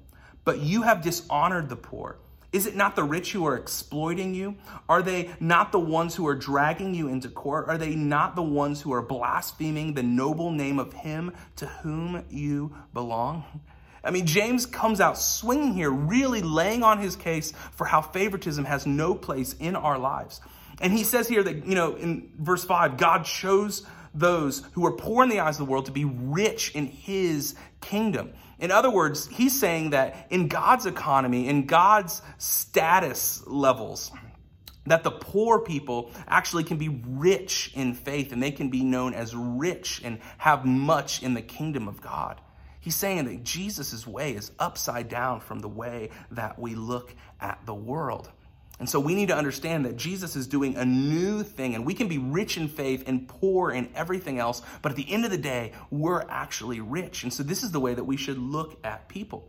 But 0.46 0.60
you 0.60 0.82
have 0.82 1.02
dishonored 1.02 1.68
the 1.68 1.76
poor. 1.76 2.16
Is 2.50 2.66
it 2.66 2.74
not 2.74 2.96
the 2.96 3.04
rich 3.04 3.32
who 3.32 3.46
are 3.46 3.56
exploiting 3.56 4.34
you? 4.34 4.56
Are 4.88 5.02
they 5.02 5.30
not 5.38 5.70
the 5.70 5.78
ones 5.78 6.14
who 6.14 6.26
are 6.26 6.34
dragging 6.34 6.94
you 6.94 7.08
into 7.08 7.28
court? 7.28 7.68
Are 7.68 7.76
they 7.76 7.94
not 7.94 8.36
the 8.36 8.42
ones 8.42 8.80
who 8.80 8.94
are 8.94 9.02
blaspheming 9.02 9.92
the 9.92 10.02
noble 10.02 10.50
name 10.50 10.78
of 10.78 10.94
him 10.94 11.32
to 11.56 11.66
whom 11.66 12.24
you 12.30 12.74
belong? 12.94 13.44
I 14.04 14.10
mean, 14.10 14.26
James 14.26 14.66
comes 14.66 15.00
out 15.00 15.18
swinging 15.18 15.74
here, 15.74 15.90
really 15.90 16.42
laying 16.42 16.82
on 16.82 16.98
his 16.98 17.16
case 17.16 17.52
for 17.72 17.84
how 17.84 18.00
favoritism 18.00 18.64
has 18.64 18.86
no 18.86 19.14
place 19.14 19.54
in 19.54 19.76
our 19.76 19.98
lives. 19.98 20.40
And 20.80 20.92
he 20.92 21.04
says 21.04 21.28
here 21.28 21.42
that, 21.42 21.66
you 21.66 21.74
know, 21.74 21.94
in 21.94 22.32
verse 22.38 22.64
5, 22.64 22.96
God 22.96 23.24
chose 23.24 23.86
those 24.14 24.62
who 24.72 24.84
are 24.86 24.92
poor 24.92 25.22
in 25.22 25.30
the 25.30 25.40
eyes 25.40 25.58
of 25.60 25.66
the 25.66 25.70
world 25.70 25.86
to 25.86 25.92
be 25.92 26.04
rich 26.04 26.74
in 26.74 26.86
his 26.86 27.54
kingdom. 27.80 28.32
In 28.58 28.70
other 28.70 28.90
words, 28.90 29.26
he's 29.28 29.58
saying 29.58 29.90
that 29.90 30.26
in 30.30 30.48
God's 30.48 30.86
economy, 30.86 31.48
in 31.48 31.66
God's 31.66 32.22
status 32.38 33.42
levels, 33.46 34.10
that 34.86 35.04
the 35.04 35.10
poor 35.10 35.60
people 35.60 36.10
actually 36.26 36.64
can 36.64 36.76
be 36.76 36.88
rich 36.88 37.72
in 37.74 37.94
faith 37.94 38.32
and 38.32 38.42
they 38.42 38.50
can 38.50 38.68
be 38.68 38.82
known 38.82 39.14
as 39.14 39.34
rich 39.34 40.00
and 40.04 40.18
have 40.38 40.64
much 40.64 41.22
in 41.22 41.34
the 41.34 41.42
kingdom 41.42 41.88
of 41.88 42.00
God. 42.00 42.40
He's 42.82 42.96
saying 42.96 43.26
that 43.26 43.44
Jesus' 43.44 44.06
way 44.08 44.32
is 44.32 44.50
upside 44.58 45.08
down 45.08 45.38
from 45.40 45.60
the 45.60 45.68
way 45.68 46.10
that 46.32 46.58
we 46.58 46.74
look 46.74 47.14
at 47.40 47.64
the 47.64 47.74
world. 47.74 48.28
And 48.80 48.90
so 48.90 48.98
we 48.98 49.14
need 49.14 49.28
to 49.28 49.36
understand 49.36 49.84
that 49.84 49.96
Jesus 49.96 50.34
is 50.34 50.48
doing 50.48 50.76
a 50.76 50.84
new 50.84 51.44
thing, 51.44 51.76
and 51.76 51.86
we 51.86 51.94
can 51.94 52.08
be 52.08 52.18
rich 52.18 52.56
in 52.56 52.66
faith 52.66 53.04
and 53.06 53.28
poor 53.28 53.70
in 53.70 53.88
everything 53.94 54.40
else, 54.40 54.62
but 54.82 54.90
at 54.90 54.96
the 54.96 55.08
end 55.12 55.24
of 55.24 55.30
the 55.30 55.38
day, 55.38 55.70
we're 55.92 56.22
actually 56.22 56.80
rich. 56.80 57.22
And 57.22 57.32
so 57.32 57.44
this 57.44 57.62
is 57.62 57.70
the 57.70 57.78
way 57.78 57.94
that 57.94 58.02
we 58.02 58.16
should 58.16 58.38
look 58.38 58.76
at 58.84 59.06
people. 59.06 59.48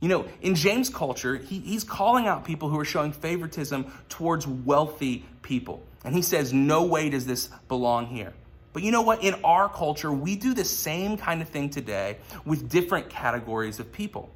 You 0.00 0.08
know, 0.08 0.24
in 0.40 0.54
James' 0.54 0.88
culture, 0.88 1.36
he, 1.36 1.60
he's 1.60 1.84
calling 1.84 2.26
out 2.26 2.46
people 2.46 2.70
who 2.70 2.80
are 2.80 2.84
showing 2.86 3.12
favoritism 3.12 3.92
towards 4.08 4.46
wealthy 4.46 5.26
people. 5.42 5.82
And 6.02 6.14
he 6.14 6.22
says, 6.22 6.50
No 6.54 6.84
way 6.84 7.10
does 7.10 7.26
this 7.26 7.48
belong 7.68 8.06
here. 8.06 8.32
But 8.74 8.82
you 8.82 8.90
know 8.90 9.02
what? 9.02 9.22
In 9.22 9.34
our 9.44 9.68
culture, 9.68 10.12
we 10.12 10.34
do 10.34 10.52
the 10.52 10.64
same 10.64 11.16
kind 11.16 11.40
of 11.40 11.48
thing 11.48 11.70
today 11.70 12.18
with 12.44 12.68
different 12.68 13.08
categories 13.08 13.78
of 13.78 13.92
people. 13.92 14.30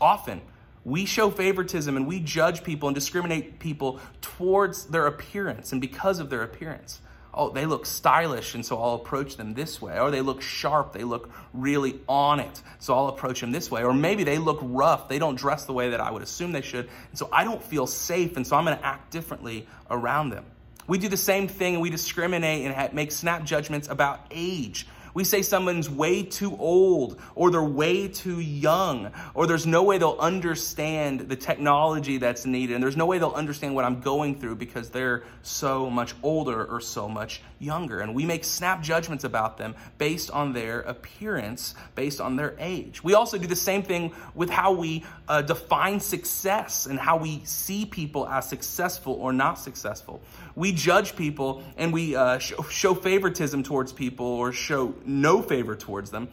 Often, 0.00 0.40
we 0.84 1.04
show 1.04 1.28
favoritism 1.28 1.96
and 1.96 2.06
we 2.06 2.20
judge 2.20 2.62
people 2.62 2.88
and 2.88 2.94
discriminate 2.94 3.58
people 3.58 4.00
towards 4.22 4.86
their 4.86 5.06
appearance 5.06 5.72
and 5.72 5.80
because 5.80 6.20
of 6.20 6.30
their 6.30 6.42
appearance. 6.42 7.00
Oh, 7.34 7.50
they 7.50 7.66
look 7.66 7.84
stylish, 7.86 8.54
and 8.54 8.64
so 8.64 8.80
I'll 8.80 8.94
approach 8.94 9.36
them 9.36 9.54
this 9.54 9.80
way. 9.80 9.98
Or 9.98 10.10
they 10.10 10.20
look 10.20 10.40
sharp, 10.40 10.92
they 10.92 11.04
look 11.04 11.30
really 11.52 12.00
on 12.08 12.40
it, 12.40 12.62
so 12.78 12.94
I'll 12.94 13.08
approach 13.08 13.40
them 13.40 13.52
this 13.52 13.70
way. 13.70 13.84
Or 13.84 13.92
maybe 13.92 14.24
they 14.24 14.38
look 14.38 14.58
rough, 14.62 15.08
they 15.08 15.18
don't 15.18 15.36
dress 15.36 15.64
the 15.64 15.72
way 15.72 15.90
that 15.90 16.00
I 16.00 16.10
would 16.10 16.22
assume 16.22 16.52
they 16.52 16.60
should, 16.60 16.88
and 17.10 17.18
so 17.18 17.28
I 17.32 17.44
don't 17.44 17.62
feel 17.62 17.86
safe, 17.86 18.36
and 18.36 18.44
so 18.46 18.56
I'm 18.56 18.64
gonna 18.64 18.80
act 18.82 19.12
differently 19.12 19.68
around 19.90 20.30
them. 20.30 20.44
We 20.90 20.98
do 20.98 21.08
the 21.08 21.16
same 21.16 21.46
thing 21.46 21.74
and 21.74 21.82
we 21.82 21.88
discriminate 21.88 22.66
and 22.66 22.92
make 22.94 23.12
snap 23.12 23.44
judgments 23.44 23.86
about 23.86 24.26
age. 24.32 24.88
We 25.14 25.22
say 25.22 25.42
someone's 25.42 25.88
way 25.88 26.24
too 26.24 26.56
old 26.56 27.20
or 27.36 27.52
they're 27.52 27.62
way 27.62 28.08
too 28.08 28.40
young 28.40 29.12
or 29.34 29.46
there's 29.46 29.68
no 29.68 29.84
way 29.84 29.98
they'll 29.98 30.16
understand 30.18 31.20
the 31.20 31.36
technology 31.36 32.18
that's 32.18 32.44
needed 32.44 32.74
and 32.74 32.82
there's 32.82 32.96
no 32.96 33.06
way 33.06 33.18
they'll 33.18 33.30
understand 33.30 33.76
what 33.76 33.84
I'm 33.84 34.00
going 34.00 34.40
through 34.40 34.56
because 34.56 34.90
they're 34.90 35.22
so 35.42 35.88
much 35.88 36.12
older 36.24 36.64
or 36.64 36.80
so 36.80 37.08
much 37.08 37.40
younger. 37.60 38.00
And 38.00 38.14
we 38.14 38.24
make 38.24 38.44
snap 38.44 38.82
judgments 38.82 39.24
about 39.24 39.58
them 39.58 39.74
based 39.98 40.30
on 40.30 40.52
their 40.52 40.80
appearance, 40.80 41.74
based 41.94 42.20
on 42.20 42.36
their 42.36 42.56
age. 42.58 43.04
We 43.04 43.14
also 43.14 43.38
do 43.38 43.46
the 43.46 43.54
same 43.54 43.82
thing 43.82 44.12
with 44.34 44.50
how 44.50 44.72
we 44.72 45.04
uh, 45.28 45.42
define 45.42 46.00
success 46.00 46.86
and 46.86 46.98
how 46.98 47.18
we 47.18 47.42
see 47.44 47.84
people 47.84 48.26
as 48.26 48.48
successful 48.48 49.14
or 49.14 49.32
not 49.32 49.58
successful. 49.58 50.20
We 50.56 50.72
judge 50.72 51.14
people 51.14 51.62
and 51.76 51.92
we 51.92 52.16
uh, 52.16 52.38
show, 52.38 52.62
show 52.62 52.94
favoritism 52.94 53.62
towards 53.62 53.92
people 53.92 54.26
or 54.26 54.52
show 54.52 54.94
no 55.04 55.42
favor 55.42 55.76
towards 55.76 56.10
them 56.10 56.28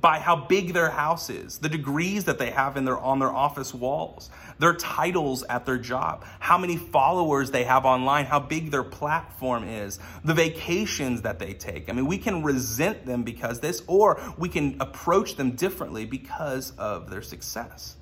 by 0.00 0.18
how 0.18 0.34
big 0.34 0.72
their 0.72 0.90
house 0.90 1.30
is, 1.30 1.58
the 1.58 1.68
degrees 1.68 2.24
that 2.24 2.38
they 2.38 2.50
have 2.50 2.76
in 2.76 2.84
their 2.84 2.98
on 2.98 3.20
their 3.20 3.32
office 3.32 3.72
walls, 3.72 4.28
their 4.58 4.74
titles 4.74 5.44
at 5.44 5.66
their 5.66 5.78
job, 5.78 6.24
how 6.40 6.58
many 6.58 6.76
followers 6.76 7.52
they 7.52 7.64
have 7.64 7.84
online, 7.84 8.24
how 8.24 8.40
big 8.40 8.70
their 8.70 8.82
platform 8.82 9.62
is, 9.64 10.00
the 10.24 10.34
vacations 10.34 11.22
that 11.22 11.38
they 11.38 11.54
take. 11.54 11.88
I 11.88 11.92
mean, 11.92 12.06
we 12.06 12.18
can 12.18 12.42
resent 12.42 13.06
them 13.06 13.22
because 13.22 13.60
this 13.60 13.82
or 13.86 14.20
we 14.36 14.48
can 14.48 14.76
approach 14.80 15.36
them 15.36 15.52
differently 15.52 16.04
because 16.06 16.72
of 16.72 17.08
their 17.08 17.22
success. 17.22 17.96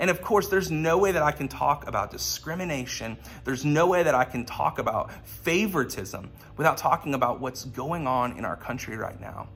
And 0.00 0.10
of 0.10 0.22
course, 0.22 0.48
there's 0.48 0.70
no 0.70 0.98
way 0.98 1.12
that 1.12 1.22
I 1.22 1.32
can 1.32 1.48
talk 1.48 1.86
about 1.86 2.10
discrimination. 2.10 3.16
There's 3.44 3.64
no 3.64 3.86
way 3.86 4.02
that 4.04 4.14
I 4.14 4.24
can 4.24 4.44
talk 4.44 4.78
about 4.78 5.12
favoritism 5.24 6.30
without 6.56 6.76
talking 6.78 7.14
about 7.14 7.40
what's 7.40 7.64
going 7.64 8.06
on 8.06 8.38
in 8.38 8.44
our 8.44 8.56
country 8.56 8.96
right 8.96 9.20
now 9.20 9.48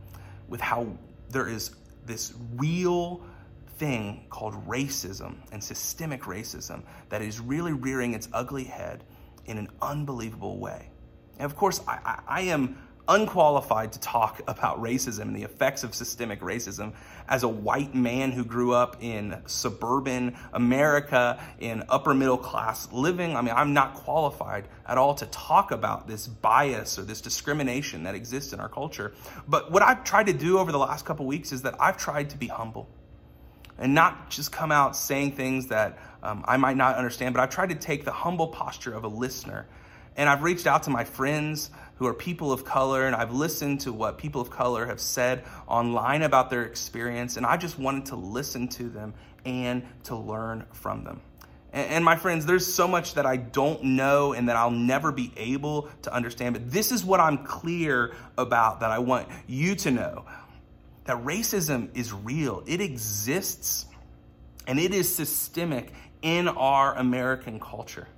with 0.48 0.60
how 0.60 0.86
there 1.32 1.48
is 1.48 1.74
this 2.06 2.34
real 2.56 3.22
thing 3.78 4.26
called 4.30 4.54
racism 4.66 5.36
and 5.50 5.62
systemic 5.62 6.22
racism 6.22 6.82
that 7.08 7.22
is 7.22 7.40
really 7.40 7.72
rearing 7.72 8.14
its 8.14 8.28
ugly 8.32 8.64
head 8.64 9.04
in 9.46 9.58
an 9.58 9.68
unbelievable 9.80 10.58
way. 10.58 10.88
And 11.38 11.50
of 11.50 11.56
course, 11.56 11.80
I, 11.88 11.98
I, 12.04 12.20
I 12.28 12.40
am 12.42 12.78
unqualified 13.09 13.92
to 13.92 14.00
talk 14.00 14.40
about 14.47 14.80
racism 14.80 15.23
and 15.23 15.37
the 15.37 15.42
effects 15.42 15.85
of 15.85 15.94
systemic 15.94 16.40
racism 16.40 16.92
as 17.28 17.42
a 17.42 17.49
white 17.49 17.94
man 17.94 18.30
who 18.30 18.44
grew 18.44 18.73
up 18.73 18.97
in 19.00 19.37
suburban 19.47 20.37
America 20.52 21.42
in 21.59 21.82
upper 21.88 22.14
middle 22.14 22.38
class 22.38 22.90
living. 22.92 23.37
I 23.37 23.42
mean, 23.42 23.54
I'm 23.56 23.75
not 23.75 23.94
qualified 23.94 24.68
at 24.87 24.99
all 24.99 25.14
to 25.16 25.26
talk 25.26 25.73
about 25.73 26.06
this 26.06 26.26
bias 26.26 26.99
or 26.99 27.02
this 27.02 27.21
discrimination 27.21 28.04
that 28.04 28.14
exists 28.14 28.52
in 28.52 28.61
our 28.61 28.68
culture. 28.68 29.12
But 29.49 29.71
what 29.73 29.82
I've 29.82 30.04
tried 30.04 30.26
to 30.26 30.32
do 30.32 30.59
over 30.59 30.71
the 30.71 30.78
last 30.78 31.04
couple 31.04 31.26
weeks 31.26 31.52
is 31.52 31.62
that 31.62 31.75
I've 31.80 31.97
tried 31.97 32.30
to 32.30 32.38
be 32.38 32.47
humble 32.47 32.88
and 33.78 33.94
not 33.94 34.30
just 34.30 34.52
come 34.52 34.71
out 34.71 34.97
saying 34.97 35.32
things 35.32 35.68
that 35.68 35.99
um, 36.23 36.44
I 36.47 36.56
might 36.56 36.76
not 36.76 36.97
understand, 36.97 37.35
but 37.35 37.40
I've 37.40 37.50
tried 37.50 37.71
to 37.71 37.75
take 37.75 38.04
the 38.04 38.12
humble 38.12 38.49
posture 38.49 38.92
of 38.92 39.04
a 39.04 39.09
listener. 39.09 39.66
And 40.16 40.28
I've 40.28 40.42
reached 40.42 40.66
out 40.66 40.85
to 40.85 40.90
my 40.90 41.04
friends 41.04 41.71
who 42.02 42.09
are 42.09 42.14
people 42.14 42.50
of 42.50 42.64
color, 42.64 43.06
and 43.06 43.14
I've 43.14 43.32
listened 43.32 43.82
to 43.82 43.92
what 43.92 44.18
people 44.18 44.40
of 44.40 44.50
color 44.50 44.87
have 44.87 44.99
said 44.99 45.44
online 45.68 46.23
about 46.23 46.50
their 46.50 46.64
experience, 46.64 47.37
and 47.37 47.47
I 47.47 47.56
just 47.56 47.78
wanted 47.78 48.06
to 48.06 48.16
listen 48.16 48.66
to 48.71 48.88
them 48.88 49.14
and 49.44 49.85
to 50.04 50.16
learn 50.16 50.66
from 50.73 51.04
them. 51.04 51.21
And, 51.73 51.88
and 51.88 52.04
my 52.04 52.16
friends, 52.16 52.44
there's 52.44 52.66
so 52.66 52.88
much 52.88 53.14
that 53.14 53.25
I 53.25 53.37
don't 53.37 53.85
know 53.85 54.32
and 54.32 54.49
that 54.49 54.56
I'll 54.56 54.73
never 54.73 55.12
be 55.12 55.32
able 55.37 55.90
to 56.02 56.12
understand, 56.12 56.56
but 56.56 56.73
this 56.73 56.90
is 56.90 57.04
what 57.04 57.21
I'm 57.21 57.44
clear 57.44 58.16
about 58.37 58.80
that 58.80 58.90
I 58.90 58.99
want 58.99 59.28
you 59.47 59.76
to 59.76 59.92
know 59.92 60.25
that 61.04 61.25
racism 61.25 61.88
is 61.94 62.12
real, 62.12 62.64
it 62.66 62.80
exists, 62.80 63.87
and 64.66 64.80
it 64.80 64.92
is 64.92 65.14
systemic 65.14 65.92
in 66.21 66.49
our 66.49 66.97
American 66.97 67.61
culture. 67.61 68.09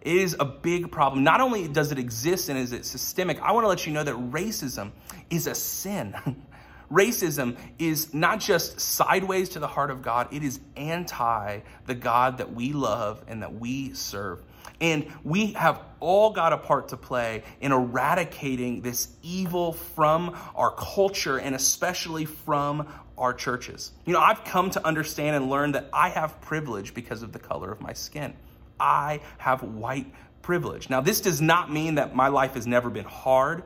It 0.00 0.16
is 0.16 0.36
a 0.38 0.44
big 0.44 0.90
problem. 0.90 1.24
Not 1.24 1.40
only 1.40 1.68
does 1.68 1.92
it 1.92 1.98
exist 1.98 2.48
and 2.48 2.58
is 2.58 2.72
it 2.72 2.86
systemic, 2.86 3.40
I 3.40 3.52
want 3.52 3.64
to 3.64 3.68
let 3.68 3.86
you 3.86 3.92
know 3.92 4.04
that 4.04 4.14
racism 4.14 4.92
is 5.28 5.46
a 5.46 5.54
sin. 5.54 6.14
racism 6.90 7.56
is 7.78 8.12
not 8.12 8.40
just 8.40 8.80
sideways 8.80 9.50
to 9.50 9.58
the 9.58 9.66
heart 9.66 9.90
of 9.90 10.02
God, 10.02 10.28
it 10.32 10.42
is 10.42 10.60
anti 10.76 11.60
the 11.86 11.94
God 11.94 12.38
that 12.38 12.52
we 12.52 12.72
love 12.72 13.22
and 13.28 13.42
that 13.42 13.54
we 13.54 13.92
serve. 13.94 14.42
And 14.80 15.12
we 15.24 15.52
have 15.52 15.82
all 16.00 16.30
got 16.30 16.54
a 16.54 16.56
part 16.56 16.88
to 16.88 16.96
play 16.96 17.42
in 17.60 17.72
eradicating 17.72 18.80
this 18.80 19.08
evil 19.22 19.74
from 19.74 20.36
our 20.54 20.70
culture 20.70 21.38
and 21.38 21.54
especially 21.54 22.24
from 22.24 22.88
our 23.18 23.34
churches. 23.34 23.92
You 24.06 24.14
know, 24.14 24.20
I've 24.20 24.44
come 24.44 24.70
to 24.70 24.86
understand 24.86 25.36
and 25.36 25.50
learn 25.50 25.72
that 25.72 25.90
I 25.92 26.08
have 26.08 26.40
privilege 26.40 26.94
because 26.94 27.22
of 27.22 27.32
the 27.32 27.38
color 27.38 27.70
of 27.70 27.82
my 27.82 27.92
skin. 27.92 28.34
I 28.80 29.20
have 29.38 29.62
white 29.62 30.12
privilege. 30.42 30.90
Now, 30.90 31.00
this 31.00 31.20
does 31.20 31.40
not 31.40 31.72
mean 31.72 31.96
that 31.96 32.14
my 32.14 32.28
life 32.28 32.54
has 32.54 32.66
never 32.66 32.90
been 32.90 33.04
hard 33.04 33.62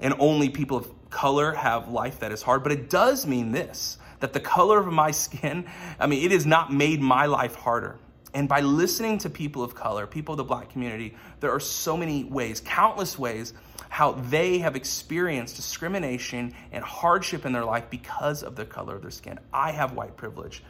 and 0.00 0.14
only 0.18 0.48
people 0.48 0.76
of 0.76 1.10
color 1.10 1.52
have 1.52 1.88
life 1.88 2.20
that 2.20 2.32
is 2.32 2.42
hard, 2.42 2.62
but 2.62 2.72
it 2.72 2.90
does 2.90 3.26
mean 3.26 3.52
this 3.52 3.98
that 4.20 4.32
the 4.32 4.40
color 4.40 4.78
of 4.78 4.86
my 4.86 5.10
skin, 5.10 5.66
I 5.98 6.06
mean, 6.06 6.24
it 6.24 6.30
has 6.30 6.46
not 6.46 6.72
made 6.72 7.00
my 7.00 7.26
life 7.26 7.56
harder. 7.56 7.98
And 8.34 8.48
by 8.48 8.60
listening 8.60 9.18
to 9.18 9.30
people 9.30 9.64
of 9.64 9.74
color, 9.74 10.06
people 10.06 10.34
of 10.34 10.36
the 10.38 10.44
black 10.44 10.70
community, 10.70 11.16
there 11.40 11.50
are 11.50 11.58
so 11.58 11.96
many 11.96 12.22
ways, 12.24 12.62
countless 12.64 13.18
ways, 13.18 13.52
how 13.88 14.12
they 14.12 14.58
have 14.58 14.76
experienced 14.76 15.56
discrimination 15.56 16.54
and 16.70 16.84
hardship 16.84 17.44
in 17.44 17.52
their 17.52 17.64
life 17.64 17.90
because 17.90 18.44
of 18.44 18.54
the 18.54 18.64
color 18.64 18.94
of 18.94 19.02
their 19.02 19.10
skin. 19.10 19.40
I 19.52 19.72
have 19.72 19.92
white 19.92 20.16
privilege 20.16 20.62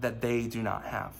that 0.00 0.20
they 0.20 0.46
do 0.46 0.62
not 0.62 0.84
have. 0.84 1.14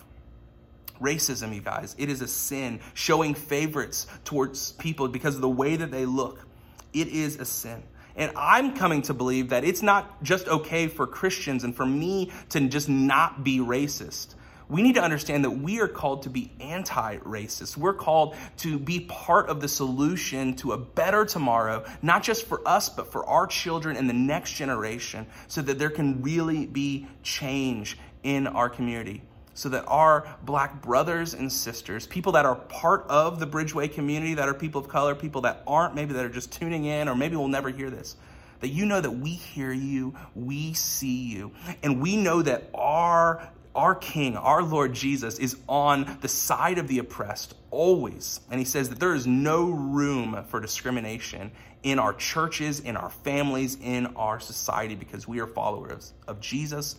Racism, 1.00 1.54
you 1.54 1.60
guys, 1.60 1.94
it 1.98 2.08
is 2.08 2.20
a 2.20 2.28
sin. 2.28 2.80
Showing 2.94 3.34
favorites 3.34 4.06
towards 4.24 4.72
people 4.72 5.08
because 5.08 5.34
of 5.34 5.40
the 5.40 5.48
way 5.48 5.76
that 5.76 5.90
they 5.90 6.06
look, 6.06 6.46
it 6.92 7.08
is 7.08 7.36
a 7.36 7.44
sin. 7.44 7.82
And 8.16 8.32
I'm 8.36 8.76
coming 8.76 9.02
to 9.02 9.14
believe 9.14 9.50
that 9.50 9.64
it's 9.64 9.82
not 9.82 10.22
just 10.22 10.48
okay 10.48 10.88
for 10.88 11.06
Christians 11.06 11.62
and 11.62 11.74
for 11.74 11.87
me 11.87 12.32
to 12.50 12.68
just 12.68 12.88
not 12.88 13.44
be 13.44 13.58
racist 13.58 14.34
we 14.68 14.82
need 14.82 14.96
to 14.96 15.02
understand 15.02 15.44
that 15.44 15.50
we 15.50 15.80
are 15.80 15.88
called 15.88 16.22
to 16.22 16.30
be 16.30 16.50
anti 16.61 17.16
racist. 17.18 17.76
We're 17.76 17.94
called 17.94 18.37
to 18.58 18.78
be 18.78 19.00
part 19.00 19.48
of 19.48 19.61
the 19.61 19.68
solution 19.68 20.54
to 20.56 20.72
a 20.72 20.78
better 20.78 21.24
tomorrow, 21.24 21.84
not 22.02 22.22
just 22.22 22.46
for 22.46 22.66
us, 22.68 22.88
but 22.88 23.11
for 23.11 23.24
our 23.24 23.46
children 23.46 23.96
and 23.96 24.08
the 24.08 24.14
next 24.14 24.52
generation, 24.52 25.26
so 25.46 25.62
that 25.62 25.78
there 25.78 25.90
can 25.90 26.22
really 26.22 26.66
be 26.66 27.06
change 27.22 27.98
in 28.22 28.46
our 28.46 28.68
community. 28.68 29.22
So 29.59 29.68
that 29.71 29.87
our 29.88 30.37
black 30.44 30.81
brothers 30.81 31.35
and 31.35 31.53
sisters, 31.53 32.07
people 32.07 32.31
that 32.31 32.47
are 32.47 32.55
part 32.55 33.05
of 33.09 33.40
the 33.40 33.47
Bridgeway 33.47 33.92
community, 33.92 34.35
that 34.35 34.49
are 34.49 34.55
people 34.55 34.81
of 34.81 34.87
color, 34.87 35.16
people 35.16 35.40
that 35.40 35.64
aren't, 35.66 35.97
maybe 35.97 36.12
that 36.12 36.25
are 36.25 36.29
just 36.29 36.53
tuning 36.53 36.85
in, 36.85 37.09
or 37.09 37.16
maybe 37.16 37.35
will 37.35 37.49
never 37.49 37.68
hear 37.68 37.90
this, 37.90 38.14
that 38.61 38.68
you 38.68 38.87
know 38.87 39.01
that 39.01 39.11
we 39.11 39.31
hear 39.31 39.73
you, 39.73 40.14
we 40.37 40.75
see 40.75 41.25
you, 41.25 41.51
and 41.83 42.01
we 42.01 42.16
know 42.16 42.40
that 42.40 42.71
our 42.73 43.51
our 43.75 43.97
King, 43.97 44.37
our 44.37 44.62
Lord 44.62 44.92
Jesus, 44.92 45.40
is 45.40 45.57
on 45.68 46.18
the 46.21 46.29
side 46.29 46.79
of 46.79 46.87
the 46.87 47.01
oppressed 47.01 47.55
always. 47.73 48.40
And 48.53 48.61
he 48.61 48.64
says 48.64 48.88
that 48.90 49.01
there 49.01 49.14
is 49.14 49.27
no 49.27 49.71
room 49.71 50.44
for 50.49 50.61
discrimination 50.61 51.51
in 51.83 51.99
our 51.99 52.12
churches, 52.12 52.79
in 52.79 52.97
our 52.97 53.11
families, 53.11 53.77
in 53.83 54.07
our 54.14 54.38
society, 54.38 54.94
because 54.94 55.27
we 55.27 55.40
are 55.40 55.49
followers 55.49 56.12
of 56.29 56.40
Jesus 56.40 56.94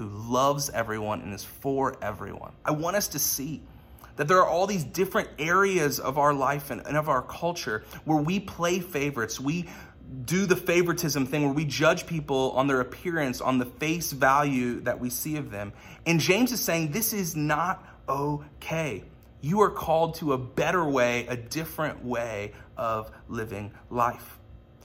who 0.00 0.08
loves 0.08 0.70
everyone 0.70 1.20
and 1.20 1.34
is 1.34 1.44
for 1.44 1.94
everyone. 2.02 2.52
I 2.64 2.70
want 2.70 2.96
us 2.96 3.08
to 3.08 3.18
see 3.18 3.60
that 4.16 4.28
there 4.28 4.38
are 4.38 4.46
all 4.46 4.66
these 4.66 4.82
different 4.82 5.28
areas 5.38 6.00
of 6.00 6.16
our 6.16 6.32
life 6.32 6.70
and, 6.70 6.80
and 6.86 6.96
of 6.96 7.10
our 7.10 7.20
culture 7.20 7.84
where 8.06 8.16
we 8.16 8.40
play 8.40 8.80
favorites. 8.80 9.38
We 9.38 9.68
do 10.24 10.46
the 10.46 10.56
favoritism 10.56 11.26
thing 11.26 11.44
where 11.44 11.52
we 11.52 11.66
judge 11.66 12.06
people 12.06 12.52
on 12.52 12.66
their 12.66 12.80
appearance, 12.80 13.42
on 13.42 13.58
the 13.58 13.66
face 13.66 14.10
value 14.10 14.80
that 14.80 15.00
we 15.00 15.10
see 15.10 15.36
of 15.36 15.50
them. 15.50 15.74
And 16.06 16.18
James 16.18 16.50
is 16.50 16.62
saying 16.62 16.92
this 16.92 17.12
is 17.12 17.36
not 17.36 17.86
okay. 18.08 19.04
You 19.42 19.60
are 19.60 19.70
called 19.70 20.14
to 20.16 20.32
a 20.32 20.38
better 20.38 20.82
way, 20.82 21.26
a 21.26 21.36
different 21.36 22.02
way 22.02 22.52
of 22.74 23.10
living 23.28 23.72
life. 23.90 24.39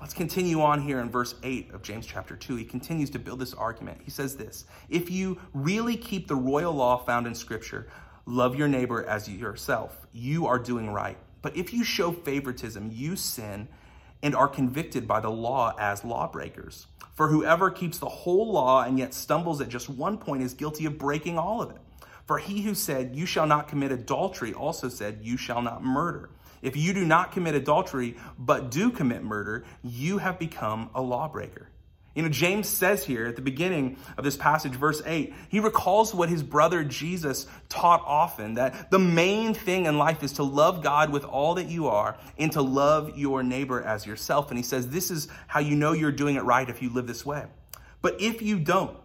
Let's 0.06 0.14
continue 0.14 0.62
on 0.62 0.84
here 0.84 1.00
in 1.00 1.10
verse 1.10 1.34
8 1.42 1.74
of 1.74 1.82
James 1.82 2.06
chapter 2.06 2.36
2. 2.36 2.58
He 2.58 2.64
continues 2.64 3.10
to 3.10 3.18
build 3.18 3.40
this 3.40 3.56
argument. 3.56 4.02
He 4.04 4.12
says 4.12 4.38
this 4.38 4.66
If 4.88 5.10
you 5.10 5.42
really 5.56 5.98
keep 5.98 6.28
the 6.28 6.36
royal 6.36 6.74
law 6.74 6.98
found 6.98 7.26
in 7.26 7.34
Scripture, 7.34 7.88
love 8.28 8.56
your 8.56 8.68
neighbor 8.68 9.04
as 9.04 9.28
yourself, 9.28 10.06
you 10.14 10.46
are 10.46 10.60
doing 10.60 10.92
right. 10.92 11.18
But 11.42 11.58
if 11.58 11.74
you 11.74 11.84
show 11.84 12.12
favoritism, 12.12 12.92
you 12.94 13.16
sin 13.16 13.68
and 14.22 14.36
are 14.36 14.48
convicted 14.48 15.08
by 15.08 15.22
the 15.22 15.32
law 15.32 15.74
as 15.80 16.06
lawbreakers. 16.06 16.86
For 17.16 17.30
whoever 17.30 17.72
keeps 17.72 17.98
the 17.98 18.06
whole 18.06 18.52
law 18.52 18.84
and 18.84 19.00
yet 19.00 19.12
stumbles 19.12 19.60
at 19.60 19.70
just 19.70 19.90
one 19.90 20.20
point 20.20 20.44
is 20.44 20.54
guilty 20.54 20.86
of 20.86 21.00
breaking 21.00 21.40
all 21.40 21.64
of 21.64 21.72
it. 21.72 21.82
For 22.28 22.38
he 22.38 22.62
who 22.62 22.76
said, 22.76 23.16
You 23.16 23.26
shall 23.26 23.48
not 23.48 23.68
commit 23.68 23.92
adultery, 23.92 24.54
also 24.54 24.88
said, 24.88 25.22
You 25.24 25.36
shall 25.36 25.64
not 25.64 25.84
murder. 25.84 26.30
If 26.62 26.76
you 26.76 26.94
do 26.94 27.06
not 27.06 27.32
commit 27.32 27.56
adultery, 27.56 28.18
but 28.38 28.72
do 28.72 28.92
commit 28.92 29.24
murder, 29.24 29.66
you 29.84 30.18
have 30.18 30.40
become 30.40 30.90
a 30.96 31.02
lawbreaker. 31.02 31.70
You 32.16 32.24
know, 32.24 32.30
James 32.30 32.70
says 32.70 33.04
here 33.04 33.28
at 33.28 33.36
the 33.36 33.42
beginning 33.42 33.98
of 34.18 34.24
this 34.24 34.38
passage, 34.38 34.72
verse 34.72 35.02
8, 35.06 35.34
he 35.50 35.60
recalls 35.60 36.14
what 36.14 36.30
his 36.30 36.44
brother 36.44 36.82
Jesus 36.86 37.46
taught 37.68 38.02
often 38.06 38.54
that 38.54 38.90
the 38.90 39.00
main 39.00 39.54
thing 39.54 39.86
in 39.86 39.98
life 39.98 40.24
is 40.24 40.32
to 40.34 40.44
love 40.44 40.82
God 40.82 41.12
with 41.12 41.26
all 41.26 41.56
that 41.56 41.68
you 41.68 41.88
are 41.88 42.18
and 42.38 42.54
to 42.54 42.62
love 42.62 43.18
your 43.18 43.44
neighbor 43.44 43.82
as 43.82 44.06
yourself. 44.06 44.50
And 44.50 44.58
he 44.58 44.64
says, 44.64 44.88
This 44.88 45.12
is 45.12 45.28
how 45.48 45.60
you 45.60 45.76
know 45.76 45.92
you're 45.92 46.14
doing 46.14 46.38
it 46.38 46.44
right 46.44 46.70
if 46.70 46.82
you 46.82 46.90
live 46.90 47.06
this 47.06 47.26
way. 47.26 47.44
But 48.02 48.22
if 48.22 48.42
you 48.42 48.60
don't, 48.60 48.96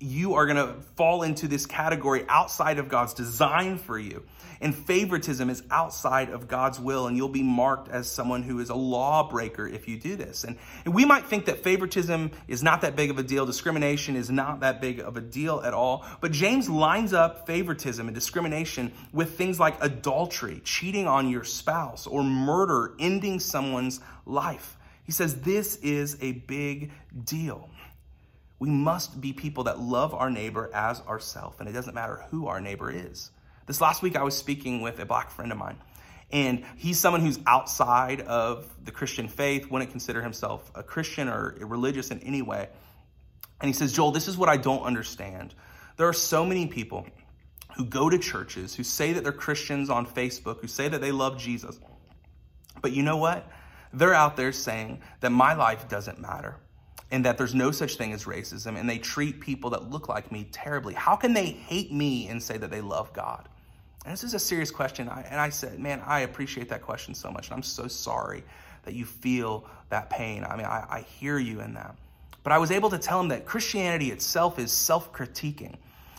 you 0.00 0.34
are 0.34 0.46
going 0.46 0.56
to 0.56 0.80
fall 0.96 1.22
into 1.22 1.46
this 1.46 1.64
category 1.64 2.24
outside 2.28 2.80
of 2.80 2.88
God's 2.88 3.14
design 3.14 3.78
for 3.78 3.96
you. 3.96 4.24
And 4.62 4.74
favoritism 4.74 5.50
is 5.50 5.64
outside 5.72 6.30
of 6.30 6.46
God's 6.46 6.78
will, 6.78 7.08
and 7.08 7.16
you'll 7.16 7.28
be 7.28 7.42
marked 7.42 7.88
as 7.88 8.08
someone 8.08 8.44
who 8.44 8.60
is 8.60 8.70
a 8.70 8.74
lawbreaker 8.76 9.66
if 9.66 9.88
you 9.88 9.98
do 9.98 10.14
this. 10.14 10.44
And, 10.44 10.56
we 10.86 11.04
might 11.04 11.26
think 11.26 11.46
that 11.46 11.64
favoritism 11.64 12.30
is 12.46 12.62
not 12.62 12.82
that 12.82 12.94
big 12.94 13.10
of 13.10 13.18
a 13.18 13.24
deal, 13.24 13.44
discrimination 13.44 14.14
is 14.14 14.30
not 14.30 14.60
that 14.60 14.80
big 14.80 15.00
of 15.00 15.16
a 15.16 15.20
deal 15.20 15.60
at 15.62 15.74
all. 15.74 16.06
But 16.20 16.30
James 16.30 16.70
lines 16.70 17.12
up 17.12 17.44
favoritism 17.46 18.06
and 18.06 18.14
discrimination 18.14 18.92
with 19.12 19.36
things 19.36 19.58
like 19.58 19.82
adultery, 19.82 20.60
cheating 20.64 21.08
on 21.08 21.28
your 21.28 21.42
spouse, 21.42 22.06
or 22.06 22.22
murder, 22.22 22.94
ending 23.00 23.40
someone's 23.40 24.00
life. 24.26 24.76
He 25.02 25.12
says 25.12 25.42
this 25.42 25.76
is 25.76 26.16
a 26.20 26.32
big 26.32 26.92
deal. 27.24 27.68
We 28.60 28.70
must 28.70 29.20
be 29.20 29.32
people 29.32 29.64
that 29.64 29.80
love 29.80 30.14
our 30.14 30.30
neighbor 30.30 30.70
as 30.72 31.00
ourself, 31.00 31.58
and 31.58 31.68
it 31.68 31.72
doesn't 31.72 31.94
matter 31.94 32.24
who 32.30 32.46
our 32.46 32.60
neighbor 32.60 32.92
is. 32.92 33.32
This 33.66 33.80
last 33.80 34.02
week, 34.02 34.16
I 34.16 34.22
was 34.22 34.36
speaking 34.36 34.82
with 34.82 34.98
a 34.98 35.06
black 35.06 35.30
friend 35.30 35.52
of 35.52 35.58
mine, 35.58 35.76
and 36.30 36.64
he's 36.76 36.98
someone 36.98 37.20
who's 37.20 37.38
outside 37.46 38.20
of 38.22 38.66
the 38.84 38.90
Christian 38.90 39.28
faith, 39.28 39.70
wouldn't 39.70 39.90
consider 39.90 40.22
himself 40.22 40.70
a 40.74 40.82
Christian 40.82 41.28
or 41.28 41.54
religious 41.60 42.10
in 42.10 42.20
any 42.20 42.42
way. 42.42 42.68
And 43.60 43.68
he 43.68 43.72
says, 43.72 43.92
Joel, 43.92 44.10
this 44.10 44.28
is 44.28 44.36
what 44.36 44.48
I 44.48 44.56
don't 44.56 44.82
understand. 44.82 45.54
There 45.96 46.08
are 46.08 46.12
so 46.12 46.44
many 46.44 46.66
people 46.66 47.06
who 47.76 47.84
go 47.84 48.10
to 48.10 48.18
churches, 48.18 48.74
who 48.74 48.82
say 48.82 49.12
that 49.12 49.22
they're 49.22 49.32
Christians 49.32 49.88
on 49.90 50.06
Facebook, 50.06 50.60
who 50.60 50.66
say 50.66 50.88
that 50.88 51.00
they 51.00 51.12
love 51.12 51.38
Jesus. 51.38 51.78
But 52.80 52.92
you 52.92 53.02
know 53.02 53.18
what? 53.18 53.48
They're 53.92 54.14
out 54.14 54.36
there 54.36 54.52
saying 54.52 55.02
that 55.20 55.30
my 55.30 55.54
life 55.54 55.88
doesn't 55.88 56.18
matter 56.18 56.56
and 57.10 57.26
that 57.26 57.36
there's 57.36 57.54
no 57.54 57.70
such 57.70 57.96
thing 57.96 58.14
as 58.14 58.24
racism, 58.24 58.78
and 58.78 58.88
they 58.88 58.96
treat 58.96 59.40
people 59.40 59.70
that 59.70 59.90
look 59.90 60.08
like 60.08 60.32
me 60.32 60.48
terribly. 60.50 60.94
How 60.94 61.14
can 61.14 61.34
they 61.34 61.44
hate 61.44 61.92
me 61.92 62.26
and 62.28 62.42
say 62.42 62.56
that 62.56 62.70
they 62.70 62.80
love 62.80 63.12
God? 63.12 63.48
And 64.04 64.12
this 64.12 64.24
is 64.24 64.34
a 64.34 64.38
serious 64.38 64.70
question. 64.70 65.08
I, 65.08 65.22
and 65.22 65.40
I 65.40 65.50
said, 65.50 65.78
man, 65.78 66.02
I 66.04 66.20
appreciate 66.20 66.68
that 66.70 66.82
question 66.82 67.14
so 67.14 67.30
much. 67.30 67.48
And 67.48 67.54
I'm 67.54 67.62
so 67.62 67.86
sorry 67.86 68.42
that 68.84 68.94
you 68.94 69.04
feel 69.04 69.64
that 69.90 70.10
pain. 70.10 70.44
I 70.44 70.56
mean, 70.56 70.66
I, 70.66 70.84
I 70.90 71.00
hear 71.20 71.38
you 71.38 71.60
in 71.60 71.74
that. 71.74 71.94
But 72.42 72.52
I 72.52 72.58
was 72.58 72.72
able 72.72 72.90
to 72.90 72.98
tell 72.98 73.20
him 73.20 73.28
that 73.28 73.46
Christianity 73.46 74.10
itself 74.10 74.58
is 74.58 74.72
self 74.72 75.12
critiquing 75.12 75.76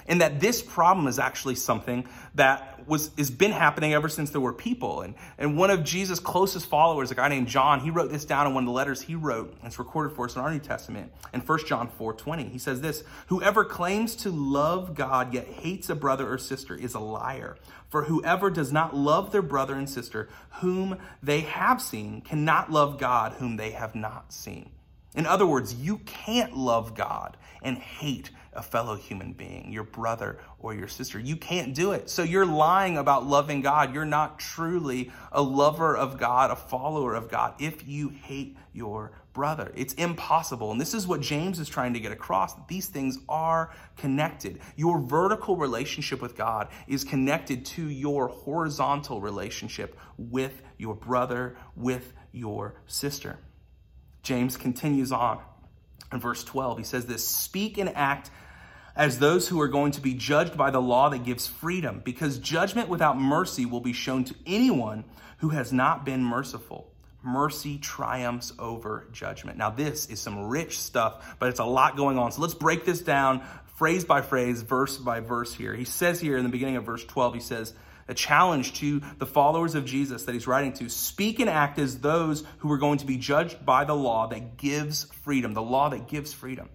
and 0.07 0.21
that 0.21 0.39
this 0.39 0.61
problem 0.61 1.07
is 1.07 1.19
actually 1.19 1.55
something 1.55 2.07
that 2.35 2.87
was 2.87 3.11
has 3.17 3.31
been 3.31 3.51
happening 3.51 3.93
ever 3.93 4.09
since 4.09 4.31
there 4.31 4.41
were 4.41 4.53
people. 4.53 5.01
And, 5.01 5.15
and 5.37 5.57
one 5.57 5.69
of 5.69 5.83
Jesus' 5.83 6.19
closest 6.19 6.67
followers, 6.67 7.11
a 7.11 7.15
guy 7.15 7.27
named 7.29 7.47
John, 7.47 7.79
he 7.79 7.89
wrote 7.89 8.11
this 8.11 8.25
down 8.25 8.47
in 8.47 8.53
one 8.53 8.63
of 8.63 8.67
the 8.67 8.73
letters 8.73 9.01
he 9.01 9.15
wrote. 9.15 9.55
It's 9.63 9.79
recorded 9.79 10.15
for 10.15 10.25
us 10.25 10.35
in 10.35 10.41
our 10.41 10.51
New 10.51 10.59
Testament 10.59 11.11
in 11.33 11.41
1 11.41 11.65
John 11.65 11.87
4 11.87 12.13
20. 12.13 12.45
He 12.45 12.57
says 12.57 12.81
this 12.81 13.03
Whoever 13.27 13.65
claims 13.65 14.15
to 14.17 14.29
love 14.29 14.95
God 14.95 15.33
yet 15.33 15.47
hates 15.47 15.89
a 15.89 15.95
brother 15.95 16.31
or 16.31 16.37
sister 16.37 16.75
is 16.75 16.93
a 16.93 16.99
liar. 16.99 17.57
For 17.89 18.05
whoever 18.05 18.49
does 18.49 18.71
not 18.71 18.95
love 18.95 19.31
their 19.31 19.43
brother 19.43 19.75
and 19.75 19.87
sister 19.87 20.27
whom 20.61 20.97
they 21.21 21.41
have 21.41 21.81
seen 21.81 22.21
cannot 22.21 22.71
love 22.71 22.97
God 22.97 23.33
whom 23.33 23.57
they 23.57 23.71
have 23.71 23.93
not 23.93 24.33
seen. 24.33 24.71
In 25.15 25.27
other 25.27 25.45
words, 25.45 25.75
you 25.75 25.99
can't 25.99 26.57
love 26.57 26.95
God 26.95 27.37
and 27.61 27.77
hate 27.77 28.31
a 28.55 28.61
fellow 28.61 28.95
human 28.95 29.33
being, 29.33 29.71
your 29.71 29.83
brother 29.83 30.39
or 30.59 30.73
your 30.73 30.87
sister. 30.87 31.19
You 31.19 31.35
can't 31.35 31.73
do 31.73 31.91
it. 31.91 32.09
So 32.09 32.23
you're 32.23 32.45
lying 32.45 32.97
about 32.97 33.25
loving 33.25 33.61
God. 33.61 33.93
You're 33.93 34.05
not 34.05 34.39
truly 34.39 35.11
a 35.31 35.41
lover 35.41 35.95
of 35.95 36.17
God, 36.17 36.51
a 36.51 36.55
follower 36.55 37.15
of 37.15 37.29
God, 37.29 37.55
if 37.59 37.87
you 37.87 38.09
hate 38.09 38.57
your 38.73 39.11
brother. 39.33 39.71
It's 39.75 39.93
impossible. 39.95 40.71
And 40.71 40.79
this 40.79 40.93
is 40.93 41.07
what 41.07 41.21
James 41.21 41.59
is 41.59 41.67
trying 41.67 41.93
to 41.93 41.99
get 41.99 42.11
across. 42.11 42.53
These 42.67 42.87
things 42.87 43.19
are 43.27 43.73
connected. 43.97 44.59
Your 44.75 44.99
vertical 44.99 45.57
relationship 45.57 46.21
with 46.21 46.35
God 46.35 46.69
is 46.87 47.03
connected 47.03 47.65
to 47.65 47.89
your 47.89 48.27
horizontal 48.27 49.21
relationship 49.21 49.97
with 50.17 50.61
your 50.77 50.95
brother, 50.95 51.57
with 51.75 52.13
your 52.31 52.75
sister. 52.85 53.39
James 54.21 54.55
continues 54.55 55.11
on 55.11 55.39
in 56.11 56.19
verse 56.19 56.43
12. 56.43 56.77
He 56.77 56.83
says 56.83 57.05
this 57.05 57.27
Speak 57.27 57.77
and 57.77 57.89
act 57.89 58.31
as 58.95 59.19
those 59.19 59.47
who 59.47 59.59
are 59.59 59.67
going 59.67 59.91
to 59.91 60.01
be 60.01 60.13
judged 60.13 60.55
by 60.55 60.71
the 60.71 60.81
law 60.81 61.09
that 61.09 61.23
gives 61.23 61.47
freedom, 61.47 62.01
because 62.03 62.37
judgment 62.37 62.89
without 62.89 63.17
mercy 63.19 63.65
will 63.65 63.81
be 63.81 63.93
shown 63.93 64.23
to 64.23 64.35
anyone 64.45 65.03
who 65.37 65.49
has 65.49 65.73
not 65.73 66.05
been 66.05 66.23
merciful. 66.23 66.89
Mercy 67.21 67.77
triumphs 67.77 68.53
over 68.59 69.07
judgment. 69.11 69.57
Now, 69.57 69.69
this 69.69 70.09
is 70.09 70.19
some 70.19 70.47
rich 70.47 70.79
stuff, 70.79 71.35
but 71.39 71.49
it's 71.49 71.59
a 71.59 71.65
lot 71.65 71.95
going 71.95 72.17
on. 72.17 72.31
So 72.31 72.41
let's 72.41 72.53
break 72.53 72.85
this 72.85 73.01
down 73.01 73.41
phrase 73.75 74.05
by 74.05 74.21
phrase, 74.21 74.61
verse 74.61 74.97
by 74.97 75.21
verse 75.21 75.53
here. 75.53 75.73
He 75.73 75.85
says 75.85 76.19
here 76.19 76.37
in 76.37 76.43
the 76.43 76.49
beginning 76.49 76.75
of 76.75 76.85
verse 76.85 77.03
12, 77.05 77.35
he 77.35 77.39
says, 77.39 77.73
a 78.07 78.13
challenge 78.13 78.73
to 78.73 79.01
the 79.17 79.25
followers 79.25 79.75
of 79.75 79.85
Jesus 79.85 80.23
that 80.23 80.33
he's 80.33 80.47
writing 80.47 80.73
to 80.73 80.89
speak 80.89 81.39
and 81.39 81.49
act 81.49 81.79
as 81.79 81.99
those 81.99 82.43
who 82.59 82.71
are 82.71 82.77
going 82.77 82.97
to 82.99 83.05
be 83.05 83.17
judged 83.17 83.65
by 83.65 83.85
the 83.85 83.95
law 83.95 84.27
that 84.27 84.57
gives 84.57 85.05
freedom, 85.05 85.53
the 85.53 85.61
law 85.61 85.89
that 85.89 86.07
gives 86.07 86.33
freedom. 86.33 86.69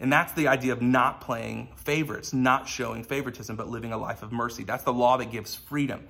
And 0.00 0.12
that's 0.12 0.32
the 0.34 0.48
idea 0.48 0.72
of 0.72 0.80
not 0.80 1.20
playing 1.20 1.68
favorites, 1.76 2.32
not 2.32 2.68
showing 2.68 3.02
favoritism, 3.02 3.56
but 3.56 3.68
living 3.68 3.92
a 3.92 3.98
life 3.98 4.22
of 4.22 4.30
mercy. 4.30 4.62
That's 4.62 4.84
the 4.84 4.92
law 4.92 5.16
that 5.16 5.32
gives 5.32 5.54
freedom. 5.54 6.06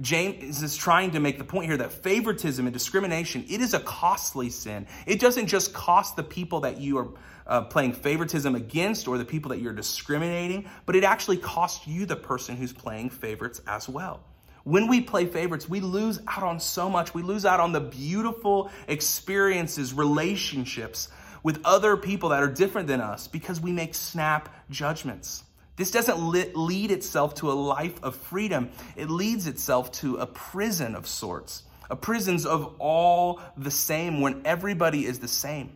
James 0.00 0.62
is 0.62 0.76
trying 0.76 1.12
to 1.12 1.20
make 1.20 1.38
the 1.38 1.44
point 1.44 1.66
here 1.66 1.76
that 1.78 1.92
favoritism 1.92 2.66
and 2.66 2.72
discrimination, 2.72 3.44
it 3.48 3.60
is 3.60 3.72
a 3.74 3.80
costly 3.80 4.50
sin. 4.50 4.86
It 5.06 5.20
doesn't 5.20 5.46
just 5.46 5.72
cost 5.72 6.16
the 6.16 6.22
people 6.22 6.60
that 6.60 6.78
you 6.78 6.98
are 6.98 7.08
uh, 7.46 7.62
playing 7.62 7.92
favoritism 7.94 8.54
against 8.54 9.08
or 9.08 9.16
the 9.18 9.24
people 9.24 9.50
that 9.50 9.60
you're 9.60 9.72
discriminating, 9.72 10.68
but 10.84 10.96
it 10.96 11.04
actually 11.04 11.38
costs 11.38 11.86
you, 11.86 12.04
the 12.04 12.16
person 12.16 12.56
who's 12.56 12.72
playing 12.72 13.10
favorites 13.10 13.60
as 13.66 13.88
well. 13.88 14.20
When 14.64 14.88
we 14.88 15.00
play 15.00 15.26
favorites, 15.26 15.68
we 15.68 15.80
lose 15.80 16.18
out 16.26 16.42
on 16.42 16.58
so 16.58 16.90
much. 16.90 17.14
We 17.14 17.22
lose 17.22 17.46
out 17.46 17.60
on 17.60 17.72
the 17.72 17.80
beautiful 17.80 18.70
experiences, 18.88 19.94
relationships 19.94 21.08
with 21.46 21.60
other 21.64 21.96
people 21.96 22.30
that 22.30 22.42
are 22.42 22.48
different 22.48 22.88
than 22.88 23.00
us 23.00 23.28
because 23.28 23.60
we 23.60 23.70
make 23.70 23.94
snap 23.94 24.52
judgments. 24.68 25.44
This 25.76 25.92
doesn't 25.92 26.18
lead 26.56 26.90
itself 26.90 27.36
to 27.36 27.52
a 27.52 27.54
life 27.54 28.02
of 28.02 28.16
freedom. 28.16 28.70
It 28.96 29.10
leads 29.10 29.46
itself 29.46 29.92
to 30.00 30.16
a 30.16 30.26
prison 30.26 30.96
of 30.96 31.06
sorts, 31.06 31.62
a 31.88 31.94
prisons 31.94 32.46
of 32.46 32.74
all 32.80 33.40
the 33.56 33.70
same 33.70 34.20
when 34.20 34.42
everybody 34.44 35.06
is 35.06 35.20
the 35.20 35.28
same. 35.28 35.70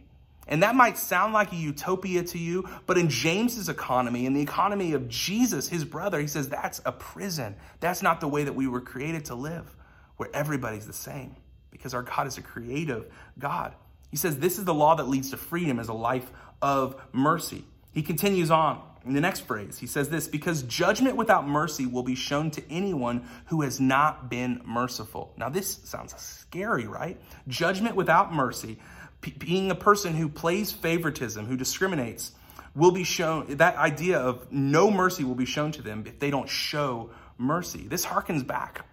And 0.48 0.64
that 0.64 0.74
might 0.74 0.98
sound 0.98 1.34
like 1.34 1.52
a 1.52 1.56
utopia 1.56 2.24
to 2.24 2.38
you, 2.38 2.68
but 2.86 2.98
in 2.98 3.08
James's 3.08 3.68
economy, 3.68 4.26
in 4.26 4.34
the 4.34 4.42
economy 4.42 4.94
of 4.94 5.08
Jesus, 5.08 5.68
his 5.68 5.84
brother, 5.84 6.18
he 6.18 6.26
says 6.26 6.48
that's 6.48 6.80
a 6.84 6.90
prison. 6.90 7.54
That's 7.78 8.02
not 8.02 8.20
the 8.20 8.26
way 8.26 8.42
that 8.42 8.56
we 8.56 8.66
were 8.66 8.80
created 8.80 9.26
to 9.26 9.36
live, 9.36 9.72
where 10.16 10.30
everybody's 10.34 10.88
the 10.88 10.92
same, 10.92 11.36
because 11.70 11.94
our 11.94 12.02
God 12.02 12.26
is 12.26 12.38
a 12.38 12.42
creative 12.42 13.06
God. 13.38 13.72
He 14.10 14.16
says 14.16 14.38
this 14.38 14.58
is 14.58 14.64
the 14.64 14.74
law 14.74 14.96
that 14.96 15.08
leads 15.08 15.30
to 15.30 15.36
freedom 15.36 15.78
as 15.78 15.88
a 15.88 15.94
life 15.94 16.30
of 16.60 17.00
mercy. 17.12 17.64
He 17.92 18.02
continues 18.02 18.50
on 18.50 18.82
in 19.04 19.14
the 19.14 19.20
next 19.20 19.40
phrase. 19.40 19.78
He 19.78 19.86
says 19.86 20.08
this 20.08 20.28
because 20.28 20.62
judgment 20.64 21.16
without 21.16 21.46
mercy 21.46 21.86
will 21.86 22.02
be 22.02 22.14
shown 22.14 22.50
to 22.52 22.62
anyone 22.70 23.28
who 23.46 23.62
has 23.62 23.80
not 23.80 24.28
been 24.30 24.60
merciful. 24.64 25.32
Now, 25.36 25.48
this 25.48 25.80
sounds 25.84 26.14
scary, 26.20 26.86
right? 26.86 27.18
Judgment 27.48 27.96
without 27.96 28.32
mercy, 28.32 28.78
p- 29.20 29.32
being 29.32 29.70
a 29.70 29.74
person 29.74 30.14
who 30.14 30.28
plays 30.28 30.70
favoritism, 30.72 31.46
who 31.46 31.56
discriminates, 31.56 32.32
will 32.74 32.92
be 32.92 33.04
shown, 33.04 33.56
that 33.56 33.76
idea 33.76 34.18
of 34.18 34.52
no 34.52 34.90
mercy 34.90 35.24
will 35.24 35.34
be 35.34 35.46
shown 35.46 35.72
to 35.72 35.82
them 35.82 36.04
if 36.06 36.18
they 36.18 36.30
don't 36.30 36.48
show 36.48 37.10
mercy. 37.38 37.86
This 37.88 38.06
harkens 38.06 38.46
back 38.46 38.84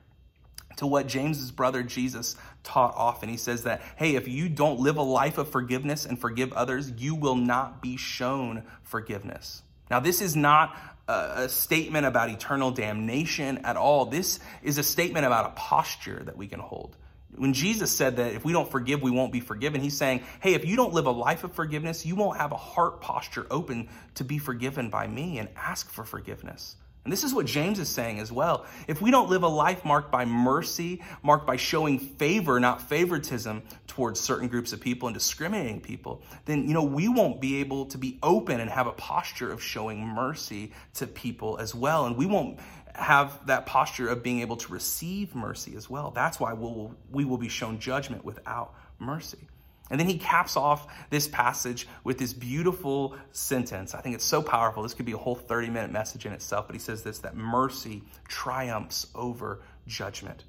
to 0.77 0.87
what 0.87 1.07
James's 1.07 1.51
brother 1.51 1.83
Jesus 1.83 2.35
taught 2.63 2.95
often. 2.95 3.29
He 3.29 3.37
says 3.37 3.63
that, 3.63 3.81
hey, 3.95 4.15
if 4.15 4.27
you 4.27 4.49
don't 4.49 4.79
live 4.79 4.97
a 4.97 5.03
life 5.03 5.37
of 5.37 5.49
forgiveness 5.49 6.05
and 6.05 6.19
forgive 6.19 6.53
others, 6.53 6.91
you 6.97 7.15
will 7.15 7.35
not 7.35 7.81
be 7.81 7.97
shown 7.97 8.63
forgiveness. 8.83 9.61
Now, 9.89 9.99
this 9.99 10.21
is 10.21 10.35
not 10.35 10.75
a 11.07 11.47
statement 11.47 12.05
about 12.05 12.29
eternal 12.29 12.71
damnation 12.71 13.59
at 13.59 13.77
all. 13.77 14.05
This 14.05 14.39
is 14.61 14.77
a 14.77 14.83
statement 14.83 15.25
about 15.25 15.45
a 15.45 15.49
posture 15.51 16.21
that 16.25 16.35
we 16.35 16.47
can 16.47 16.59
hold. 16.59 16.97
When 17.35 17.53
Jesus 17.53 17.91
said 17.91 18.17
that 18.17 18.33
if 18.33 18.43
we 18.43 18.51
don't 18.51 18.69
forgive, 18.69 19.01
we 19.01 19.11
won't 19.11 19.31
be 19.31 19.39
forgiven, 19.39 19.79
he's 19.79 19.95
saying, 19.95 20.23
hey, 20.41 20.53
if 20.53 20.65
you 20.65 20.75
don't 20.75 20.93
live 20.93 21.05
a 21.05 21.11
life 21.11 21.43
of 21.43 21.53
forgiveness, 21.53 22.05
you 22.05 22.15
won't 22.15 22.37
have 22.37 22.51
a 22.51 22.57
heart 22.57 22.99
posture 22.99 23.45
open 23.51 23.89
to 24.15 24.23
be 24.23 24.37
forgiven 24.37 24.89
by 24.89 25.07
me 25.07 25.37
and 25.37 25.47
ask 25.55 25.89
for 25.89 26.03
forgiveness. 26.03 26.75
And 27.07 27.11
this 27.13 27.23
is 27.23 27.33
what 27.33 27.45
James 27.45 27.79
is 27.79 27.87
saying 27.87 28.19
as 28.19 28.33
well. 28.33 28.65
If 28.85 29.01
we 29.01 29.11
don't 29.11 29.29
live 29.29 29.43
a 29.43 29.47
life 29.47 29.85
marked 29.85 30.11
by 30.11 30.25
mercy, 30.25 31.01
marked 31.23 31.47
by 31.47 31.55
showing 31.55 31.99
favor, 31.99 32.59
not 32.59 32.81
favoritism 32.81 33.63
towards 33.87 34.19
certain 34.19 34.49
groups 34.49 34.73
of 34.73 34.81
people 34.81 35.07
and 35.07 35.13
discriminating 35.13 35.79
people, 35.79 36.21
then 36.43 36.67
you 36.67 36.73
know 36.73 36.83
we 36.83 37.07
won't 37.07 37.39
be 37.39 37.61
able 37.61 37.85
to 37.85 37.97
be 37.97 38.19
open 38.21 38.59
and 38.59 38.69
have 38.69 38.87
a 38.87 38.91
posture 38.91 39.49
of 39.49 39.63
showing 39.63 40.05
mercy 40.05 40.73
to 40.95 41.07
people 41.07 41.57
as 41.59 41.73
well. 41.73 42.07
And 42.07 42.17
we 42.17 42.25
won't 42.25 42.59
have 42.93 43.39
that 43.47 43.65
posture 43.65 44.09
of 44.09 44.21
being 44.21 44.41
able 44.41 44.57
to 44.57 44.73
receive 44.73 45.33
mercy 45.33 45.77
as 45.77 45.89
well. 45.89 46.11
That's 46.11 46.41
why 46.41 46.51
we'll, 46.51 46.93
we 47.09 47.23
will 47.23 47.37
be 47.37 47.47
shown 47.47 47.79
judgment 47.79 48.25
without 48.25 48.73
mercy. 48.99 49.47
And 49.89 49.99
then 49.99 50.07
he 50.07 50.17
caps 50.17 50.57
off 50.57 50.87
this 51.09 51.27
passage 51.27 51.87
with 52.03 52.17
this 52.17 52.33
beautiful 52.33 53.15
sentence. 53.31 53.95
I 53.95 54.01
think 54.01 54.15
it's 54.15 54.25
so 54.25 54.41
powerful. 54.41 54.83
This 54.83 54.93
could 54.93 55.05
be 55.05 55.13
a 55.13 55.17
whole 55.17 55.35
30 55.35 55.69
minute 55.69 55.91
message 55.91 56.25
in 56.25 56.33
itself, 56.33 56.67
but 56.67 56.75
he 56.75 56.79
says 56.79 57.03
this 57.03 57.19
that 57.19 57.35
mercy 57.35 58.03
triumphs 58.27 59.07
over 59.15 59.61
judgment. 59.87 60.43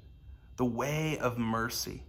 The 0.57 0.65
way 0.65 1.17
of 1.19 1.37
mercy, 1.37 2.03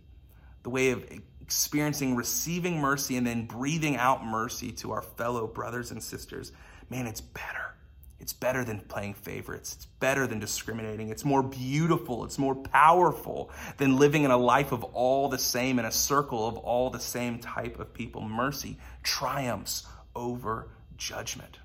the 0.64 0.70
way 0.70 0.90
of 0.90 1.04
experiencing, 1.40 2.16
receiving 2.16 2.80
mercy, 2.80 3.16
and 3.16 3.26
then 3.26 3.46
breathing 3.46 3.96
out 3.96 4.24
mercy 4.24 4.72
to 4.72 4.92
our 4.92 5.02
fellow 5.02 5.46
brothers 5.46 5.90
and 5.90 6.02
sisters, 6.02 6.52
man, 6.88 7.06
it's 7.06 7.20
better. 7.20 7.74
It's 8.20 8.34
better 8.34 8.64
than 8.64 8.80
playing 8.80 9.14
favorites. 9.14 9.74
It's 9.74 9.86
better 9.86 10.26
than 10.26 10.38
discriminating. 10.38 11.08
It's 11.08 11.24
more 11.24 11.42
beautiful. 11.42 12.24
It's 12.24 12.38
more 12.38 12.54
powerful 12.54 13.50
than 13.78 13.96
living 13.96 14.24
in 14.24 14.30
a 14.30 14.36
life 14.36 14.72
of 14.72 14.84
all 14.84 15.28
the 15.28 15.38
same, 15.38 15.78
in 15.78 15.86
a 15.86 15.92
circle 15.92 16.46
of 16.46 16.58
all 16.58 16.90
the 16.90 17.00
same 17.00 17.38
type 17.38 17.80
of 17.80 17.94
people. 17.94 18.20
Mercy 18.20 18.78
triumphs 19.02 19.86
over 20.14 20.68
judgment. 20.98 21.58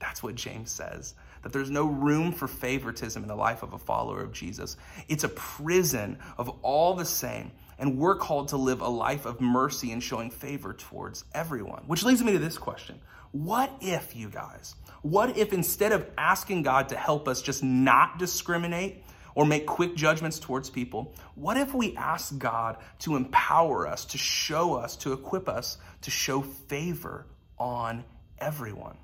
That's 0.00 0.22
what 0.22 0.34
James 0.34 0.72
says. 0.72 1.14
That 1.42 1.52
there's 1.52 1.70
no 1.70 1.86
room 1.86 2.32
for 2.32 2.48
favoritism 2.48 3.22
in 3.22 3.28
the 3.28 3.36
life 3.36 3.62
of 3.62 3.72
a 3.72 3.78
follower 3.78 4.20
of 4.20 4.32
Jesus. 4.32 4.76
It's 5.08 5.24
a 5.24 5.28
prison 5.28 6.18
of 6.36 6.48
all 6.62 6.94
the 6.94 7.04
same. 7.04 7.52
And 7.78 7.98
we're 7.98 8.16
called 8.16 8.48
to 8.48 8.56
live 8.56 8.80
a 8.80 8.88
life 8.88 9.24
of 9.26 9.40
mercy 9.40 9.92
and 9.92 10.02
showing 10.02 10.30
favor 10.30 10.72
towards 10.72 11.24
everyone. 11.32 11.84
Which 11.86 12.04
leads 12.04 12.22
me 12.22 12.32
to 12.32 12.38
this 12.38 12.58
question 12.58 13.00
What 13.32 13.72
if, 13.80 14.14
you 14.14 14.28
guys, 14.28 14.74
what 15.02 15.36
if 15.36 15.52
instead 15.52 15.92
of 15.92 16.08
asking 16.16 16.62
God 16.62 16.88
to 16.90 16.96
help 16.96 17.28
us 17.28 17.42
just 17.42 17.62
not 17.62 18.18
discriminate 18.18 19.04
or 19.34 19.44
make 19.44 19.66
quick 19.66 19.94
judgments 19.96 20.38
towards 20.38 20.70
people, 20.70 21.14
what 21.34 21.56
if 21.56 21.74
we 21.74 21.96
ask 21.96 22.36
God 22.38 22.76
to 23.00 23.16
empower 23.16 23.86
us, 23.86 24.04
to 24.06 24.18
show 24.18 24.74
us, 24.74 24.96
to 24.96 25.12
equip 25.12 25.48
us 25.48 25.78
to 26.02 26.10
show 26.10 26.42
favor 26.42 27.26
on 27.58 28.04
everyone? 28.38 28.96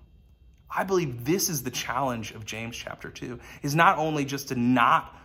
I 0.70 0.84
believe 0.84 1.24
this 1.24 1.48
is 1.48 1.62
the 1.62 1.70
challenge 1.70 2.32
of 2.32 2.44
James 2.44 2.76
chapter 2.76 3.10
2 3.10 3.40
is 3.62 3.74
not 3.74 3.98
only 3.98 4.24
just 4.24 4.48
to 4.48 4.54
not 4.54 5.16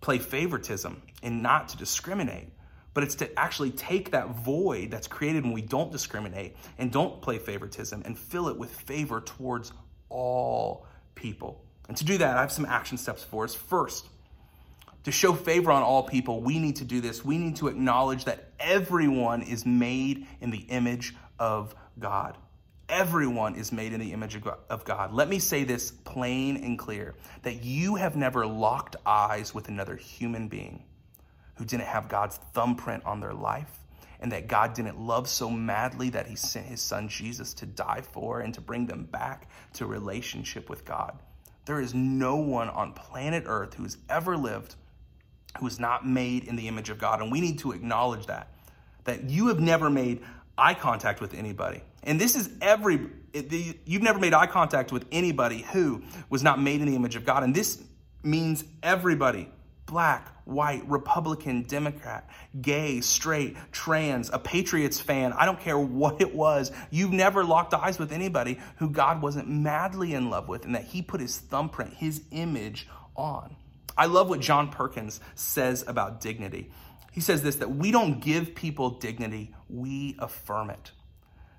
play 0.00 0.18
favoritism 0.18 1.02
and 1.22 1.42
not 1.42 1.70
to 1.70 1.76
discriminate, 1.76 2.48
but 2.92 3.04
it's 3.04 3.14
to 3.16 3.38
actually 3.38 3.70
take 3.70 4.10
that 4.10 4.30
void 4.30 4.90
that's 4.90 5.06
created 5.06 5.44
when 5.44 5.52
we 5.52 5.62
don't 5.62 5.92
discriminate 5.92 6.56
and 6.76 6.90
don't 6.90 7.22
play 7.22 7.38
favoritism 7.38 8.02
and 8.04 8.18
fill 8.18 8.48
it 8.48 8.58
with 8.58 8.70
favor 8.70 9.20
towards 9.20 9.72
all 10.10 10.86
people. 11.14 11.64
And 11.88 11.96
to 11.96 12.04
do 12.04 12.18
that, 12.18 12.36
I 12.36 12.40
have 12.40 12.52
some 12.52 12.66
action 12.66 12.98
steps 12.98 13.24
for 13.24 13.44
us. 13.44 13.54
First, 13.54 14.06
to 15.04 15.12
show 15.12 15.32
favor 15.32 15.72
on 15.72 15.82
all 15.82 16.02
people, 16.02 16.40
we 16.40 16.58
need 16.58 16.76
to 16.76 16.84
do 16.84 17.00
this. 17.00 17.24
We 17.24 17.38
need 17.38 17.56
to 17.56 17.68
acknowledge 17.68 18.26
that 18.26 18.50
everyone 18.60 19.42
is 19.42 19.64
made 19.64 20.26
in 20.40 20.50
the 20.50 20.58
image 20.68 21.14
of 21.38 21.74
God. 21.98 22.36
Everyone 22.88 23.54
is 23.54 23.72
made 23.72 23.92
in 23.92 24.00
the 24.00 24.12
image 24.12 24.38
of 24.68 24.84
God. 24.84 25.12
Let 25.12 25.28
me 25.28 25.38
say 25.38 25.64
this 25.64 25.90
plain 25.90 26.56
and 26.58 26.78
clear 26.78 27.14
that 27.42 27.64
you 27.64 27.94
have 27.94 28.16
never 28.16 28.46
locked 28.46 28.96
eyes 29.06 29.54
with 29.54 29.68
another 29.68 29.96
human 29.96 30.48
being 30.48 30.84
who 31.54 31.64
didn't 31.64 31.86
have 31.86 32.08
God's 32.08 32.36
thumbprint 32.52 33.04
on 33.04 33.20
their 33.20 33.34
life 33.34 33.79
and 34.20 34.30
that 34.32 34.46
God 34.48 34.74
didn't 34.74 35.00
love 35.00 35.28
so 35.28 35.50
madly 35.50 36.10
that 36.10 36.26
he 36.26 36.36
sent 36.36 36.66
his 36.66 36.80
son 36.80 37.08
Jesus 37.08 37.52
to 37.54 37.66
die 37.66 38.02
for 38.02 38.40
and 38.40 38.54
to 38.54 38.60
bring 38.60 38.86
them 38.86 39.04
back 39.04 39.48
to 39.74 39.86
relationship 39.86 40.68
with 40.68 40.84
God. 40.84 41.18
There 41.64 41.80
is 41.80 41.94
no 41.94 42.36
one 42.36 42.68
on 42.68 42.92
planet 42.92 43.44
Earth 43.46 43.74
who 43.74 43.82
has 43.84 43.96
ever 44.08 44.36
lived 44.36 44.76
who 45.58 45.66
is 45.66 45.80
not 45.80 46.06
made 46.06 46.44
in 46.44 46.56
the 46.56 46.68
image 46.68 46.90
of 46.90 46.98
God. 46.98 47.20
And 47.20 47.32
we 47.32 47.40
need 47.40 47.58
to 47.60 47.72
acknowledge 47.72 48.26
that. 48.26 48.48
That 49.04 49.24
you 49.24 49.48
have 49.48 49.60
never 49.60 49.90
made 49.90 50.20
eye 50.56 50.74
contact 50.74 51.20
with 51.20 51.34
anybody. 51.34 51.82
And 52.02 52.20
this 52.20 52.36
is 52.36 52.50
every, 52.60 53.08
you've 53.32 54.02
never 54.02 54.18
made 54.18 54.32
eye 54.32 54.46
contact 54.46 54.92
with 54.92 55.06
anybody 55.10 55.62
who 55.72 56.02
was 56.28 56.42
not 56.42 56.60
made 56.60 56.80
in 56.80 56.86
the 56.86 56.94
image 56.94 57.16
of 57.16 57.24
God. 57.24 57.42
And 57.42 57.54
this 57.54 57.82
means 58.22 58.64
everybody 58.82 59.48
black, 59.90 60.28
white, 60.44 60.88
Republican, 60.88 61.62
Democrat, 61.62 62.30
gay, 62.62 63.00
straight, 63.00 63.56
trans, 63.72 64.30
a 64.32 64.38
Patriots 64.38 65.00
fan, 65.00 65.32
I 65.32 65.44
don't 65.44 65.58
care 65.58 65.78
what 65.78 66.20
it 66.20 66.32
was. 66.32 66.70
You've 66.90 67.12
never 67.12 67.44
locked 67.44 67.74
eyes 67.74 67.98
with 67.98 68.12
anybody 68.12 68.58
who 68.76 68.88
God 68.88 69.20
wasn't 69.20 69.48
madly 69.48 70.14
in 70.14 70.30
love 70.30 70.48
with 70.48 70.64
and 70.64 70.74
that 70.76 70.84
He 70.84 71.02
put 71.02 71.20
His 71.20 71.38
thumbprint, 71.38 71.94
His 71.94 72.22
image 72.30 72.88
on. 73.16 73.56
I 73.98 74.06
love 74.06 74.28
what 74.28 74.40
John 74.40 74.70
Perkins 74.70 75.20
says 75.34 75.84
about 75.86 76.20
dignity. 76.20 76.70
He 77.12 77.20
says 77.20 77.42
this 77.42 77.56
that 77.56 77.72
we 77.72 77.90
don't 77.90 78.20
give 78.20 78.54
people 78.54 78.90
dignity, 78.90 79.52
we 79.68 80.14
affirm 80.20 80.70
it. 80.70 80.92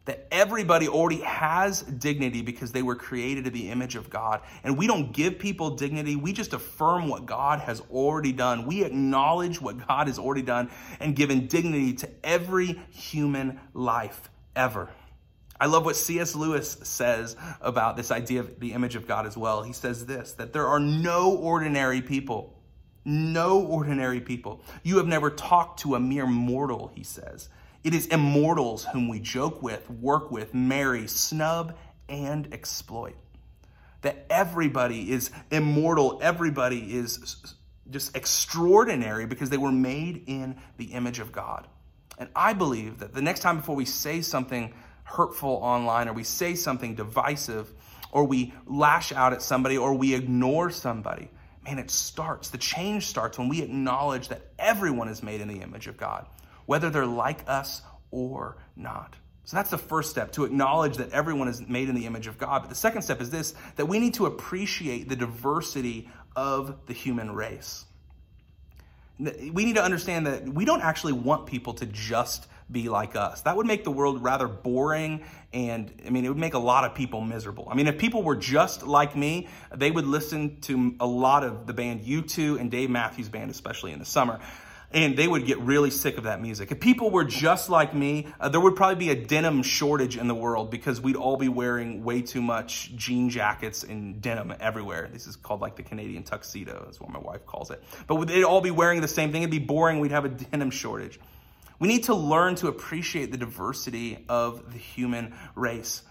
That 0.06 0.28
everybody 0.32 0.88
already 0.88 1.22
has 1.22 1.84
dignity 1.84 2.42
because 2.42 2.72
they 2.72 2.82
were 2.82 2.96
created 2.96 3.46
in 3.46 3.54
the 3.54 3.70
image 3.70 3.96
of 3.96 4.10
God. 4.10 4.42
And 4.64 4.78
we 4.78 4.88
don't 4.88 5.12
give 5.12 5.38
people 5.38 5.76
dignity, 5.76 6.16
we 6.16 6.34
just 6.34 6.54
affirm 6.54 7.08
what 7.08 7.26
God 7.26 7.60
has 7.60 7.82
already 7.92 8.32
done. 8.32 8.66
We 8.66 8.84
acknowledge 8.84 9.62
what 9.62 9.88
God 9.88 10.08
has 10.08 10.18
already 10.18 10.42
done 10.42 10.72
and 11.00 11.16
given 11.16 11.48
dignity 11.48 11.94
to 11.94 12.10
every 12.24 12.82
human 12.90 13.60
life 13.74 14.30
ever. 14.56 14.90
I 15.62 15.68
love 15.68 15.86
what 15.86 15.96
C.S. 15.96 16.34
Lewis 16.34 16.76
says 16.82 17.36
about 17.62 17.96
this 17.96 18.10
idea 18.10 18.40
of 18.40 18.60
the 18.60 18.74
image 18.74 18.96
of 18.96 19.08
God 19.08 19.28
as 19.28 19.38
well. 19.38 19.62
He 19.62 19.74
says 19.74 20.08
this 20.08 20.34
that 20.34 20.54
there 20.54 20.68
are 20.68 20.80
no 20.80 21.36
ordinary 21.36 22.02
people. 22.02 22.58
No 23.06 23.62
ordinary 23.62 24.22
people. 24.22 24.64
You 24.84 24.98
have 24.98 25.08
never 25.08 25.30
talked 25.30 25.82
to 25.82 25.96
a 25.96 26.00
mere 26.00 26.26
mortal, 26.26 26.92
he 26.96 27.04
says. 27.04 27.50
It 27.84 27.94
is 27.94 28.08
immortals 28.08 28.86
whom 28.86 29.08
we 29.08 29.20
joke 29.20 29.62
with, 29.62 29.90
work 29.90 30.32
with, 30.32 30.54
marry, 30.54 31.08
snub, 31.08 31.78
and 32.08 32.54
exploit. 32.54 33.16
That 34.02 34.26
everybody 34.30 35.12
is 35.12 35.32
immortal, 35.52 36.20
everybody 36.22 36.96
is 36.96 37.56
just 37.90 38.16
extraordinary 38.16 39.26
because 39.26 39.50
they 39.50 39.58
were 39.58 39.72
made 39.72 40.24
in 40.28 40.58
the 40.78 40.86
image 40.86 41.20
of 41.20 41.32
God. 41.32 41.68
And 42.18 42.30
I 42.36 42.54
believe 42.54 43.00
that 43.00 43.14
the 43.14 43.22
next 43.22 43.40
time 43.40 43.58
before 43.58 43.76
we 43.76 43.86
say 43.86 44.22
something 44.22 44.74
hurtful 45.04 45.60
online 45.62 46.08
or 46.08 46.14
we 46.14 46.24
say 46.24 46.56
something 46.56 46.96
divisive 46.96 47.72
or 48.12 48.26
we 48.26 48.54
lash 48.66 49.12
out 49.12 49.34
at 49.34 49.42
somebody 49.42 49.78
or 49.78 49.94
we 49.94 50.14
ignore 50.14 50.70
somebody, 50.70 51.30
man, 51.64 51.80
it 51.80 51.90
starts. 51.90 52.50
The 52.50 52.58
change 52.58 53.08
starts 53.08 53.38
when 53.38 53.50
we 53.50 53.62
acknowledge 53.62 54.28
that 54.30 54.42
everyone 54.60 55.08
is 55.08 55.24
made 55.24 55.42
in 55.42 55.48
the 55.48 55.62
image 55.62 55.88
of 55.88 55.98
God, 55.98 56.28
whether 56.72 56.90
they're 56.90 57.06
like 57.06 57.44
us 57.48 57.82
or 58.12 58.56
not. 58.78 59.18
So 59.44 59.58
that's 59.58 59.72
the 59.72 59.78
first 59.78 60.10
step 60.10 60.32
to 60.34 60.46
acknowledge 60.46 60.96
that 60.98 61.12
everyone 61.12 61.50
is 61.50 61.60
made 61.68 61.90
in 61.90 61.96
the 61.96 62.06
image 62.06 62.28
of 62.28 62.38
God. 62.38 62.62
But 62.62 62.70
the 62.70 62.76
second 62.76 63.02
step 63.02 63.20
is 63.20 63.30
this 63.30 63.54
that 63.76 63.88
we 63.88 64.00
need 64.00 64.14
to 64.14 64.26
appreciate 64.26 65.10
the 65.10 65.18
diversity 65.18 66.10
of 66.34 66.86
the 66.86 66.94
human 66.94 67.36
race. 67.36 67.84
We 69.20 69.66
need 69.66 69.76
to 69.76 69.84
understand 69.84 70.28
that 70.28 70.48
we 70.48 70.64
don't 70.64 70.82
actually 70.82 71.12
want 71.12 71.46
people 71.46 71.74
to 71.74 71.86
just 71.86 72.48
be 72.72 72.88
like 72.88 73.18
us. 73.18 73.42
That 73.42 73.58
would 73.58 73.66
make 73.66 73.84
the 73.84 73.92
world 73.92 74.24
rather 74.24 74.48
boring 74.48 75.26
and 75.52 75.92
I 76.08 76.10
mean 76.10 76.24
it 76.24 76.30
would 76.30 76.38
make 76.38 76.54
a 76.54 76.66
lot 76.74 76.86
of 76.86 76.96
people 76.96 77.20
miserable. 77.20 77.68
I 77.70 77.76
mean 77.76 77.88
if 77.88 77.98
people 77.98 78.24
were 78.24 78.38
just 78.38 78.88
like 78.88 79.14
me, 79.14 79.50
they 79.76 79.92
would 79.92 80.08
listen 80.08 80.62
to 80.62 80.96
a 81.02 81.06
lot 81.06 81.44
of 81.44 81.68
the 81.68 81.74
band 81.74 82.06
U2 82.06 82.62
and 82.62 82.72
Dave 82.72 82.90
Matthews 82.90 83.28
band 83.28 83.52
especially 83.52 83.92
in 83.92 84.00
the 84.00 84.06
summer. 84.06 84.40
And 84.94 85.16
they 85.16 85.28
would 85.28 85.46
get 85.46 85.58
really 85.60 85.90
sick 85.90 86.18
of 86.18 86.26
that 86.26 86.42
music. 86.42 86.72
If 86.72 86.82
people 86.82 87.12
were 87.12 87.24
just 87.24 87.70
like 87.70 87.94
me, 87.94 88.28
uh, 88.40 88.50
there 88.50 88.60
would 88.60 88.76
probably 88.76 88.96
be 88.96 89.10
a 89.10 89.16
denim 89.16 89.64
shortage 89.64 90.18
in 90.18 90.28
the 90.28 90.36
world 90.36 90.70
because 90.70 91.00
we'd 91.00 91.16
all 91.16 91.38
be 91.38 91.48
wearing 91.48 92.04
way 92.04 92.22
too 92.22 92.42
much 92.42 92.94
jean 92.96 93.30
jackets 93.30 93.84
and 93.84 94.22
denim 94.22 94.54
everywhere. 94.60 95.10
This 95.14 95.28
is 95.28 95.38
called 95.38 95.62
like 95.62 95.78
the 95.78 95.84
Canadian 95.84 96.24
tuxedo, 96.24 96.88
is 96.90 97.00
what 97.00 97.10
my 97.10 97.20
wife 97.20 97.46
calls 97.46 97.72
it. 97.72 97.82
But 98.08 98.26
they'd 98.26 98.44
all 98.44 98.62
be 98.62 98.72
wearing 98.72 99.00
the 99.00 99.08
same 99.08 99.32
thing. 99.32 99.44
It'd 99.44 99.52
be 99.52 99.60
boring. 99.60 100.02
We'd 100.02 100.12
have 100.12 100.26
a 100.26 100.30
denim 100.30 100.72
shortage. 100.72 101.20
We 101.80 101.88
need 101.88 102.04
to 102.04 102.14
learn 102.14 102.56
to 102.56 102.68
appreciate 102.68 103.32
the 103.32 103.38
diversity 103.38 104.24
of 104.30 104.72
the 104.72 104.78
human 104.78 105.34
race. 105.56 106.04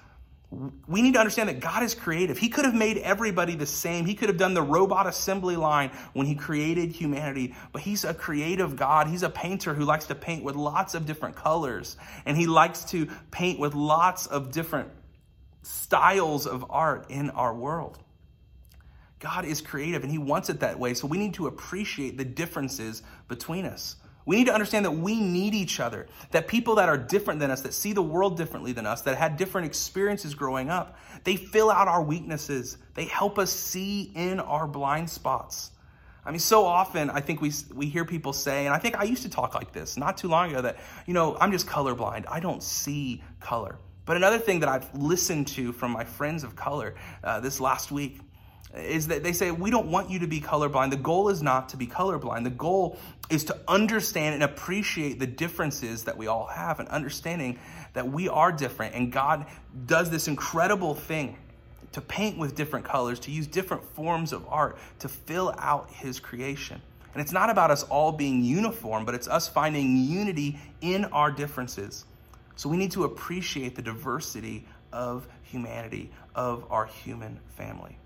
We 0.51 1.01
need 1.01 1.15
to 1.15 1.21
understand 1.21 1.49
that 1.49 1.61
God 1.61 1.85
is 1.85 1.95
creative. 1.95 2.37
He 2.37 2.49
could 2.49 2.65
have 2.65 2.75
made 2.75 2.99
everybody 2.99 3.55
the 3.55 3.67
same. 3.67 4.05
He 4.05 4.15
could 4.15 4.29
have 4.29 4.39
done 4.39 4.53
the 4.53 4.63
robot 4.63 5.07
assembly 5.07 5.55
line 5.55 5.91
when 6.13 6.27
He 6.27 6.35
created 6.35 6.91
humanity, 6.91 7.55
but 7.73 7.83
He's 7.83 8.05
a 8.05 8.13
creative 8.13 8.75
God. 8.75 9.07
He's 9.07 9.23
a 9.23 9.31
painter 9.31 9.75
who 9.75 9.85
likes 9.85 10.07
to 10.07 10.17
paint 10.17 10.43
with 10.43 10.57
lots 10.57 10.95
of 10.95 11.07
different 11.07 11.37
colors, 11.37 11.97
and 12.27 12.37
He 12.37 12.49
likes 12.49 12.85
to 12.87 13.07
paint 13.31 13.61
with 13.61 13.75
lots 13.75 14.27
of 14.27 14.51
different 14.51 14.91
styles 15.63 16.49
of 16.49 16.67
art 16.69 17.07
in 17.11 17.31
our 17.31 17.55
world. 17.55 17.99
God 19.21 19.45
is 19.45 19.61
creative 19.61 20.03
and 20.03 20.11
He 20.11 20.19
wants 20.19 20.51
it 20.51 20.61
that 20.61 20.81
way, 20.81 20.95
so 20.95 21.07
we 21.07 21.19
need 21.19 21.35
to 21.35 21.47
appreciate 21.47 22.17
the 22.19 22.25
differences 22.25 23.03
between 23.29 23.67
us. 23.67 23.95
We 24.31 24.37
need 24.37 24.47
to 24.47 24.55
understand 24.55 24.85
that 24.85 24.93
we 24.93 25.21
need 25.21 25.57
each 25.57 25.81
other, 25.81 26.07
that 26.31 26.47
people 26.47 26.77
that 26.77 26.88
are 26.88 26.97
different 26.97 27.40
than 27.40 27.51
us, 27.51 27.62
that 27.62 27.75
see 27.75 27.93
the 27.93 28.01
world 28.01 28.37
differently 28.37 28.71
than 28.71 28.87
us, 28.87 29.03
that 29.03 29.19
had 29.19 29.37
different 29.37 29.66
experiences 29.66 30.37
growing 30.37 30.71
up, 30.71 30.97
they 31.25 31.35
fill 31.35 31.69
out 31.69 31.88
our 31.88 32.01
weaknesses. 32.01 32.79
They 32.95 33.07
help 33.07 33.40
us 33.40 33.51
see 33.51 34.12
in 34.14 34.38
our 34.38 34.69
blind 34.69 35.11
spots. 35.11 35.73
I 36.25 36.31
mean, 36.31 36.38
so 36.38 36.64
often 36.64 37.11
I 37.11 37.21
think 37.21 37.40
we, 37.40 37.51
we 37.75 37.87
hear 37.87 38.05
people 38.05 38.33
say, 38.33 38.66
and 38.66 38.73
I 38.73 38.79
think 38.79 38.97
I 39.01 39.03
used 39.03 39.25
to 39.25 39.29
talk 39.29 39.57
like 39.57 39.73
this 39.73 39.97
not 39.97 40.16
too 40.16 40.29
long 40.29 40.51
ago, 40.51 40.62
that, 40.62 40.77
you 41.07 41.12
know, 41.12 41.37
I'm 41.40 41.51
just 41.51 41.66
colorblind. 41.66 42.25
I 42.29 42.38
don't 42.38 42.62
see 42.62 43.25
color. 43.40 43.79
But 44.05 44.16
another 44.16 44.38
thing 44.38 44.61
that 44.61 44.69
I've 44.69 44.95
listened 44.95 45.49
to 45.49 45.73
from 45.73 45.90
my 45.90 46.05
friends 46.05 46.45
of 46.45 46.55
color 46.55 46.95
uh, 47.25 47.40
this 47.40 47.59
last 47.59 47.90
week 47.90 48.21
is 48.76 49.09
that 49.09 49.22
they 49.22 49.33
say, 49.33 49.50
we 49.50 49.70
don't 49.70 49.88
want 49.88 50.11
you 50.11 50.20
to 50.20 50.26
be 50.26 50.40
colorblind. 50.40 50.90
The 50.90 50.96
goal 50.96 51.28
is 51.28 51.42
not 51.42 51.70
to 51.70 51.76
be 51.76 51.87
colorblind. 51.87 52.44
The 52.44 52.50
goal 52.50 52.98
is 53.28 53.44
to 53.44 53.59
understand 53.66 54.35
and 54.35 54.44
appreciate 54.44 55.18
the 55.18 55.26
differences 55.26 56.04
that 56.04 56.16
we 56.16 56.28
all 56.28 56.46
have 56.46 56.78
and 56.78 56.88
understanding 56.88 57.59
that 57.94 58.11
we 58.11 58.28
are 58.28 58.52
different. 58.52 58.94
And 58.94 59.11
God 59.11 59.46
does 59.87 60.11
this 60.11 60.28
incredible 60.28 60.94
thing 60.94 61.37
to 61.92 62.00
paint 62.00 62.38
with 62.38 62.54
different 62.54 62.85
colors, 62.85 63.18
to 63.20 63.33
use 63.33 63.48
different 63.48 63.83
forms 63.83 64.33
of 64.33 64.46
art 64.48 64.78
to 65.00 65.09
fill 65.09 65.52
out 65.59 65.90
His 65.90 66.20
creation. 66.20 66.80
And 67.12 67.20
it's 67.20 67.33
not 67.33 67.50
about 67.50 67.72
us 67.72 67.83
all 67.85 68.12
being 68.12 68.44
uniform, 68.44 69.04
but 69.04 69.16
it's 69.16 69.26
us 69.26 69.48
finding 69.48 69.96
unity 69.96 70.61
in 70.80 71.06
our 71.06 71.33
differences. 71.33 72.04
So 72.54 72.68
we 72.68 72.76
need 72.76 72.92
to 72.92 73.02
appreciate 73.02 73.74
the 73.74 73.83
diversity 73.83 74.68
of 74.92 75.26
humanity, 75.42 76.12
of 76.37 76.70
our 76.70 76.87
human 76.87 77.40
family. 77.56 77.98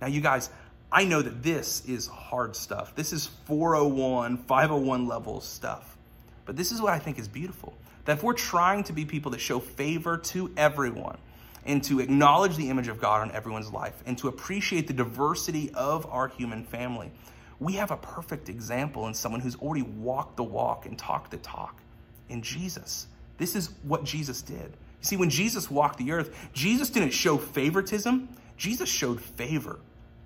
Now, 0.00 0.08
you 0.08 0.20
guys, 0.20 0.50
I 0.90 1.04
know 1.04 1.22
that 1.22 1.42
this 1.42 1.84
is 1.86 2.06
hard 2.06 2.54
stuff. 2.54 2.94
This 2.94 3.12
is 3.12 3.26
401, 3.46 4.38
501 4.38 5.06
level 5.06 5.40
stuff. 5.40 5.96
But 6.44 6.56
this 6.56 6.72
is 6.72 6.80
what 6.80 6.92
I 6.92 6.98
think 6.98 7.18
is 7.18 7.28
beautiful. 7.28 7.74
That 8.04 8.18
if 8.18 8.22
we're 8.22 8.34
trying 8.34 8.84
to 8.84 8.92
be 8.92 9.04
people 9.04 9.32
that 9.32 9.40
show 9.40 9.58
favor 9.58 10.16
to 10.18 10.52
everyone, 10.56 11.18
and 11.66 11.82
to 11.82 12.00
acknowledge 12.00 12.56
the 12.56 12.70
image 12.70 12.88
of 12.88 13.00
God 13.00 13.22
on 13.22 13.32
everyone's 13.32 13.72
life, 13.72 14.00
and 14.06 14.16
to 14.18 14.28
appreciate 14.28 14.86
the 14.86 14.92
diversity 14.92 15.70
of 15.74 16.06
our 16.06 16.28
human 16.28 16.64
family, 16.64 17.10
we 17.58 17.74
have 17.74 17.90
a 17.90 17.96
perfect 17.96 18.48
example 18.48 19.08
in 19.08 19.14
someone 19.14 19.40
who's 19.40 19.56
already 19.56 19.82
walked 19.82 20.36
the 20.36 20.44
walk 20.44 20.86
and 20.86 20.98
talked 20.98 21.30
the 21.30 21.38
talk 21.38 21.80
in 22.28 22.42
Jesus. 22.42 23.06
This 23.38 23.56
is 23.56 23.70
what 23.82 24.04
Jesus 24.04 24.42
did. 24.42 24.56
You 24.56 25.02
see, 25.02 25.16
when 25.16 25.30
Jesus 25.30 25.70
walked 25.70 25.98
the 25.98 26.12
earth, 26.12 26.34
Jesus 26.52 26.90
didn't 26.90 27.10
show 27.10 27.36
favoritism, 27.36 28.28
Jesus 28.56 28.88
showed 28.88 29.20
favor 29.20 29.78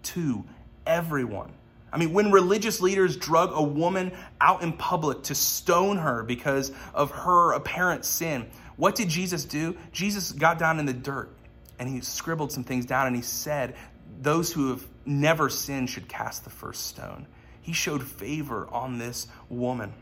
to 0.05 0.45
everyone. 0.87 1.53
I 1.93 1.99
mean, 1.99 2.13
when 2.13 2.31
religious 2.31 2.81
leaders 2.81 3.17
drug 3.17 3.51
a 3.53 3.63
woman 3.63 4.13
out 4.41 4.63
in 4.63 4.73
public 4.73 5.25
to 5.25 5.35
stone 5.35 5.97
her 5.99 6.23
because 6.23 6.73
of 6.95 7.11
her 7.11 7.53
apparent 7.53 8.05
sin, 8.05 8.47
what 8.77 8.95
did 8.95 9.09
Jesus 9.09 9.45
do? 9.45 9.77
Jesus 9.93 10.33
got 10.33 10.59
down 10.59 10.79
in 10.79 10.87
the 10.87 10.93
dirt 10.93 11.31
and 11.79 11.89
he 11.89 12.01
scribbled 12.01 12.53
some 12.53 12.65
things 12.65 12.87
down 12.87 13.07
and 13.07 13.17
he 13.17 13.23
said, 13.23 13.75
Those 14.21 14.53
who 14.53 14.71
have 14.71 14.87
never 15.05 15.49
sinned 15.49 15.91
should 15.91 16.09
cast 16.09 16.45
the 16.45 16.51
first 16.51 16.87
stone. 16.87 17.27
He 17.63 17.73
showed 17.73 18.03
favor 18.03 18.69
on 18.71 18.99
this 18.99 19.27
woman 19.49 19.93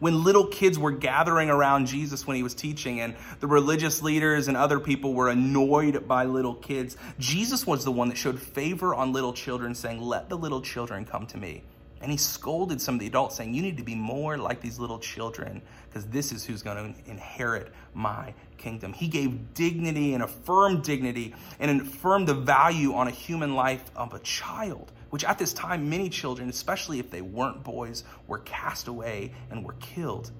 when 0.00 0.24
little 0.24 0.46
kids 0.46 0.78
were 0.78 0.90
gathering 0.90 1.50
around 1.50 1.86
Jesus 1.86 2.26
when 2.26 2.36
he 2.36 2.42
was 2.42 2.54
teaching, 2.54 3.00
and 3.00 3.14
the 3.38 3.46
religious 3.46 4.02
leaders 4.02 4.48
and 4.48 4.56
other 4.56 4.80
people 4.80 5.14
were 5.14 5.28
annoyed 5.28 6.08
by 6.08 6.24
little 6.24 6.54
kids, 6.54 6.96
Jesus 7.18 7.66
was 7.66 7.84
the 7.84 7.92
one 7.92 8.08
that 8.08 8.16
showed 8.16 8.40
favor 8.40 8.94
on 8.94 9.12
little 9.12 9.32
children, 9.32 9.74
saying, 9.74 10.00
Let 10.00 10.28
the 10.28 10.36
little 10.36 10.62
children 10.62 11.04
come 11.04 11.26
to 11.28 11.38
me. 11.38 11.62
And 12.02 12.10
he 12.10 12.16
scolded 12.16 12.80
some 12.80 12.94
of 12.94 13.00
the 13.00 13.06
adults, 13.06 13.36
saying, 13.36 13.52
You 13.52 13.60
need 13.60 13.76
to 13.76 13.82
be 13.82 13.94
more 13.94 14.38
like 14.38 14.62
these 14.62 14.78
little 14.78 14.98
children, 14.98 15.60
because 15.88 16.06
this 16.06 16.32
is 16.32 16.44
who's 16.44 16.62
going 16.62 16.94
to 16.94 17.10
inherit 17.10 17.70
my 17.92 18.32
kingdom. 18.56 18.94
He 18.94 19.06
gave 19.06 19.52
dignity 19.52 20.14
and 20.14 20.22
affirmed 20.22 20.82
dignity 20.82 21.34
and 21.58 21.82
affirmed 21.82 22.26
the 22.26 22.34
value 22.34 22.94
on 22.94 23.08
a 23.08 23.10
human 23.10 23.54
life 23.54 23.90
of 23.94 24.14
a 24.14 24.18
child 24.20 24.92
which 25.10 25.24
at 25.24 25.38
this 25.38 25.52
time 25.52 25.90
many 25.90 26.08
children, 26.08 26.48
especially 26.48 26.98
if 26.98 27.10
they 27.10 27.20
weren't 27.20 27.62
boys, 27.62 28.04
were 28.26 28.38
cast 28.38 28.88
away 28.88 29.32
and 29.50 29.64
were 29.64 29.74
killed. 29.74 30.30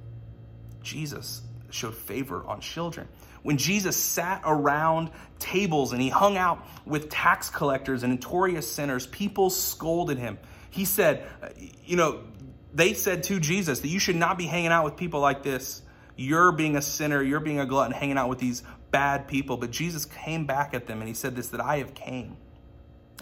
Jesus 0.82 1.42
showed 1.70 1.94
favor 1.94 2.44
on 2.46 2.60
children. 2.60 3.08
When 3.42 3.56
Jesus 3.56 3.96
sat 3.96 4.42
around 4.44 5.10
tables 5.38 5.92
and 5.92 6.00
he 6.00 6.08
hung 6.08 6.36
out 6.36 6.66
with 6.84 7.10
tax 7.10 7.50
collectors 7.50 8.02
and 8.02 8.12
notorious 8.12 8.70
sinners, 8.70 9.06
people 9.06 9.50
scolded 9.50 10.18
him. 10.18 10.38
He 10.70 10.84
said, 10.84 11.26
uh, 11.42 11.48
You 11.84 11.96
know, 11.96 12.20
they 12.72 12.94
said 12.94 13.24
to 13.24 13.40
Jesus 13.40 13.80
that 13.80 13.88
you 13.88 13.98
should 13.98 14.16
not 14.16 14.38
be 14.38 14.46
hanging 14.46 14.70
out 14.70 14.84
with 14.84 14.96
people 14.96 15.20
like 15.20 15.42
this. 15.42 15.82
You're 16.16 16.52
being 16.52 16.76
a 16.76 16.82
sinner, 16.82 17.22
you're 17.22 17.40
being 17.40 17.60
a 17.60 17.66
glutton, 17.66 17.92
hanging 17.92 18.18
out 18.18 18.28
with 18.28 18.38
these 18.38 18.62
bad 18.90 19.26
people. 19.26 19.56
But 19.56 19.70
Jesus 19.70 20.04
came 20.04 20.44
back 20.44 20.74
at 20.74 20.86
them 20.86 21.00
and 21.00 21.08
he 21.08 21.14
said 21.14 21.34
this 21.34 21.48
that 21.48 21.60
I 21.60 21.78
have 21.78 21.94
came 21.94 22.36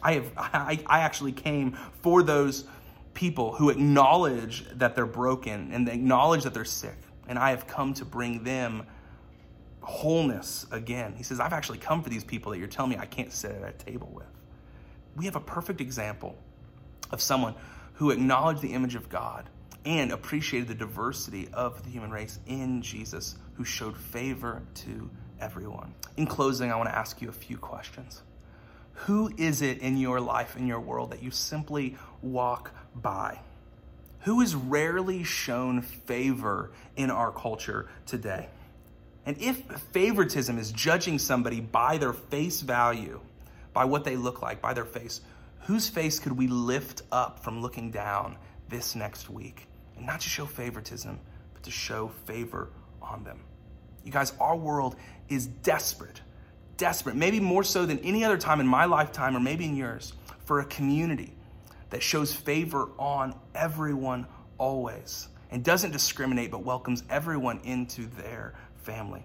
I 0.03 0.15
have 0.15 0.33
I, 0.37 0.81
I 0.87 1.01
actually 1.01 1.33
came 1.33 1.73
for 2.03 2.23
those 2.23 2.65
people 3.15 3.53
who 3.55 3.71
acknowledge 3.71 4.65
that 4.79 4.95
they're 4.95 5.07
broken 5.07 5.71
and 5.73 5.89
they 5.89 5.95
acknowledge 5.95 6.45
that 6.45 6.55
they're 6.55 6.65
sick. 6.65 6.97
And 7.27 7.39
I 7.39 7.51
have 7.51 7.67
come 7.67 7.95
to 7.95 8.05
bring 8.05 8.45
them 8.45 8.87
wholeness 9.81 10.67
again. 10.71 11.15
He 11.17 11.23
says, 11.23 11.41
I've 11.41 11.53
actually 11.53 11.79
come 11.79 12.03
for 12.03 12.11
these 12.11 12.23
people 12.23 12.53
that 12.53 12.59
you're 12.59 12.69
telling 12.69 12.93
me 12.93 12.97
I 12.97 13.07
can't 13.07 13.33
sit 13.33 13.51
at 13.51 13.69
a 13.69 13.73
table 13.73 14.11
with. 14.15 14.27
We 15.17 15.25
have 15.25 15.35
a 15.35 15.41
perfect 15.41 15.81
example 15.81 16.37
of 17.11 17.21
someone 17.21 17.55
who 17.95 18.11
acknowledged 18.11 18.63
the 18.63 18.73
image 18.73 18.95
of 18.95 19.09
God 19.09 19.51
and 19.85 20.13
appreciated 20.13 20.69
the 20.69 20.75
diversity 20.75 21.49
of 21.53 21.83
the 21.83 21.91
human 21.91 22.11
race 22.11 22.39
in 22.47 22.83
Jesus, 22.83 23.37
who 23.55 23.65
showed 23.65 23.97
favor 23.97 24.63
to 24.75 25.11
everyone. 25.41 25.95
In 26.17 26.27
closing, 26.27 26.71
I 26.71 26.77
want 26.77 26.89
to 26.89 26.95
ask 26.97 27.21
you 27.21 27.29
a 27.29 27.33
few 27.33 27.57
questions. 27.57 28.23
Who 29.07 29.33
is 29.37 29.63
it 29.63 29.79
in 29.79 29.97
your 29.97 30.21
life, 30.21 30.57
in 30.57 30.67
your 30.67 30.81
world, 30.81 31.13
that 31.13 31.23
you 31.23 31.31
simply 31.31 31.97
walk 32.21 32.73
by? 32.95 33.39
Who 34.21 34.41
is 34.41 34.55
rarely 34.55 35.23
shown 35.23 35.83
favor 35.83 36.73
in 36.97 37.11
our 37.11 37.31
culture 37.31 37.89
today? 38.07 38.49
And 39.25 39.37
if 39.41 39.59
favoritism 39.93 40.59
is 40.59 40.73
judging 40.73 41.19
somebody 41.19 41.61
by 41.61 41.99
their 41.99 42.13
face 42.13 42.61
value, 42.61 43.21
by 43.73 43.85
what 43.85 44.05
they 44.05 44.17
look 44.17 44.43
like, 44.43 44.61
by 44.61 44.75
their 44.75 44.85
face, 44.85 45.21
whose 45.61 45.89
face 45.89 46.19
could 46.19 46.33
we 46.33 46.49
lift 46.49 47.03
up 47.13 47.39
from 47.39 47.63
looking 47.63 47.91
down 47.91 48.37
this 48.69 48.95
next 48.97 49.31
week? 49.31 49.69
And 49.97 50.07
not 50.07 50.21
to 50.21 50.29
show 50.29 50.45
favoritism, 50.45 51.21
but 51.55 51.63
to 51.63 51.71
show 51.71 52.09
favor 52.27 52.71
on 53.01 53.23
them. 53.23 53.41
You 54.05 54.11
guys, 54.11 54.33
our 54.41 54.57
world 54.57 54.97
is 55.29 55.47
desperate 55.47 56.21
desperate, 56.79 57.17
maybe 57.17 57.41
more 57.41 57.63
so 57.63 57.85
than 57.85 57.99
any 57.99 58.25
other 58.25 58.39
time 58.39 58.61
in 58.61 58.67
my 58.67 58.87
lifetime 58.87 59.37
or 59.37 59.41
maybe 59.41 59.67
in 59.67 59.77
yours, 59.77 60.15
for 60.47 60.61
a 60.61 60.65
community 60.65 61.35
that 61.91 62.03
shows 62.03 62.35
favor 62.35 62.89
on 62.99 63.35
everyone 63.55 64.27
always 64.57 65.29
and 65.51 65.63
doesn't 65.63 65.91
discriminate 65.91 66.51
but 66.51 66.63
welcomes 66.63 67.03
everyone 67.11 67.61
into 67.65 68.07
their 68.07 68.55
family. 68.77 69.23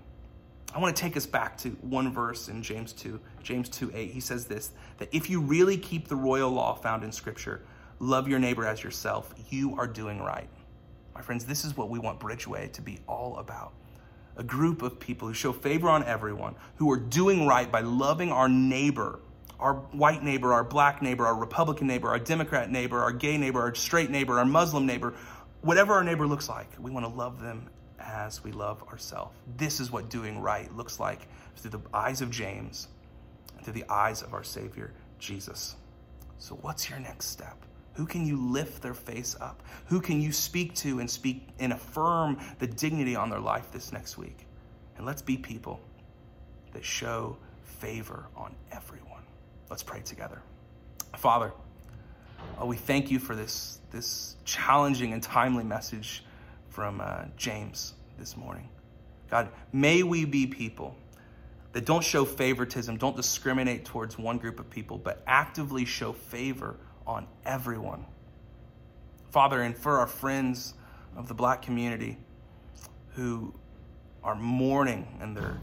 I 0.76 0.80
want 0.80 0.96
to 0.96 1.02
take 1.02 1.16
us 1.16 1.28
back 1.28 1.58
to 1.60 1.70
one 1.82 2.12
verse 2.12 2.50
in 2.50 2.64
James 2.64 2.94
2, 2.94 3.20
James 3.44 3.70
2 3.70 3.92
8. 3.94 4.12
He 4.12 4.20
says 4.20 4.46
this 4.46 4.72
that 4.98 5.08
if 5.12 5.30
you 5.30 5.40
really 5.40 5.78
keep 5.78 6.08
the 6.08 6.16
royal 6.16 6.50
law 6.50 6.74
found 6.74 7.04
in 7.04 7.12
Scripture, 7.12 7.62
love 8.00 8.28
your 8.28 8.40
neighbor 8.40 8.66
as 8.66 8.84
yourself, 8.84 9.34
you 9.50 9.78
are 9.78 9.88
doing 9.88 10.20
right. 10.20 10.50
My 11.14 11.22
friends, 11.22 11.46
this 11.46 11.64
is 11.64 11.78
what 11.78 11.90
we 11.90 12.00
want 12.00 12.20
Bridgeway 12.20 12.72
to 12.74 12.82
be 12.82 13.00
all 13.08 13.38
about 13.38 13.74
a 14.36 14.44
group 14.44 14.82
of 14.82 15.00
people 15.00 15.28
who 15.28 15.34
show 15.34 15.54
favor 15.54 15.90
on 15.90 16.04
everyone, 16.04 16.56
who 16.76 16.92
are 16.92 16.98
doing 16.98 17.46
right 17.46 17.72
by 17.72 17.82
loving 17.82 18.32
our 18.32 18.50
neighbor, 18.50 19.20
our 19.60 19.76
white 19.92 20.24
neighbor, 20.24 20.54
our 20.54 20.64
black 20.64 21.02
neighbor, 21.02 21.26
our 21.26 21.36
Republican 21.36 21.88
neighbor, 21.88 22.10
our 22.10 22.20
Democrat 22.20 22.70
neighbor, 22.72 23.00
our 23.02 23.12
gay 23.12 23.38
neighbor, 23.38 23.62
our 23.62 23.74
straight 23.76 24.10
neighbor, 24.10 24.40
our 24.40 24.46
Muslim 24.46 24.86
neighbor, 24.86 25.14
whatever 25.62 25.94
our 25.94 26.04
neighbor 26.04 26.28
looks 26.28 26.50
like, 26.50 26.70
we 26.80 26.92
want 26.92 27.06
to 27.06 27.12
love 27.12 27.42
them 27.42 27.70
as 28.00 28.44
we 28.44 28.52
love 28.52 28.84
ourselves. 28.84 29.36
This 29.58 29.80
is 29.80 29.92
what 29.92 30.10
doing 30.10 30.42
right 30.42 30.74
looks 30.76 31.00
like 31.00 31.28
through 31.56 31.72
the 31.72 31.82
eyes 31.94 32.22
of 32.22 32.30
James, 32.30 32.88
through 33.64 33.74
the 33.74 33.86
eyes 33.90 34.22
of 34.22 34.34
our 34.34 34.44
Savior, 34.44 34.94
Jesus. 35.20 35.76
So, 36.38 36.56
what's 36.56 36.90
your 36.90 37.00
next 37.00 37.28
step? 37.28 37.58
Who 37.94 38.06
can 38.06 38.26
you 38.26 38.38
lift 38.38 38.82
their 38.82 38.94
face 38.94 39.36
up? 39.40 39.62
Who 39.86 40.02
can 40.02 40.22
you 40.22 40.32
speak 40.32 40.74
to 40.76 41.00
and 41.00 41.10
speak 41.10 41.48
and 41.60 41.74
affirm 41.74 42.40
the 42.60 42.68
dignity 42.68 43.16
on 43.16 43.30
their 43.30 43.40
life 43.40 43.72
this 43.72 43.92
next 43.92 44.18
week? 44.18 44.48
And 44.98 45.06
let's 45.06 45.22
be 45.22 45.38
people 45.38 45.80
that 46.72 46.84
show 46.84 47.38
favor 47.64 48.26
on 48.36 48.56
everyone. 48.72 49.22
Let's 49.70 49.84
pray 49.84 50.02
together. 50.02 50.42
Father, 51.18 51.52
oh, 52.58 52.66
we 52.66 52.78
thank 52.78 53.12
you 53.12 53.20
for 53.20 53.36
this, 53.36 53.80
this 53.92 54.36
challenging 54.44 55.14
and 55.14 55.22
timely 55.22 55.64
message 55.64 56.24
from 56.70 57.00
uh, 57.00 57.26
James 57.38 57.94
this 58.18 58.36
morning. 58.36 58.70
God, 59.30 59.50
may 59.72 60.04
we 60.04 60.26
be 60.26 60.48
people 60.48 60.96
that 61.74 61.86
don't 61.86 62.04
show 62.04 62.26
favoritism, 62.26 62.98
don't 62.98 63.16
discriminate 63.16 63.86
towards 63.86 64.18
one 64.18 64.38
group 64.38 64.60
of 64.60 64.70
people, 64.70 64.98
but 64.98 65.22
actively 65.28 65.86
show 65.86 66.14
favor 66.14 66.78
on 67.06 67.28
everyone. 67.46 68.06
Father, 69.32 69.62
and 69.62 69.76
for 69.76 70.00
our 70.00 70.08
friends 70.08 70.74
of 71.16 71.28
the 71.28 71.34
black 71.34 71.62
community 71.62 72.18
who 73.16 73.54
are 74.24 74.36
mourning 74.36 75.08
and 75.22 75.36
they're 75.36 75.60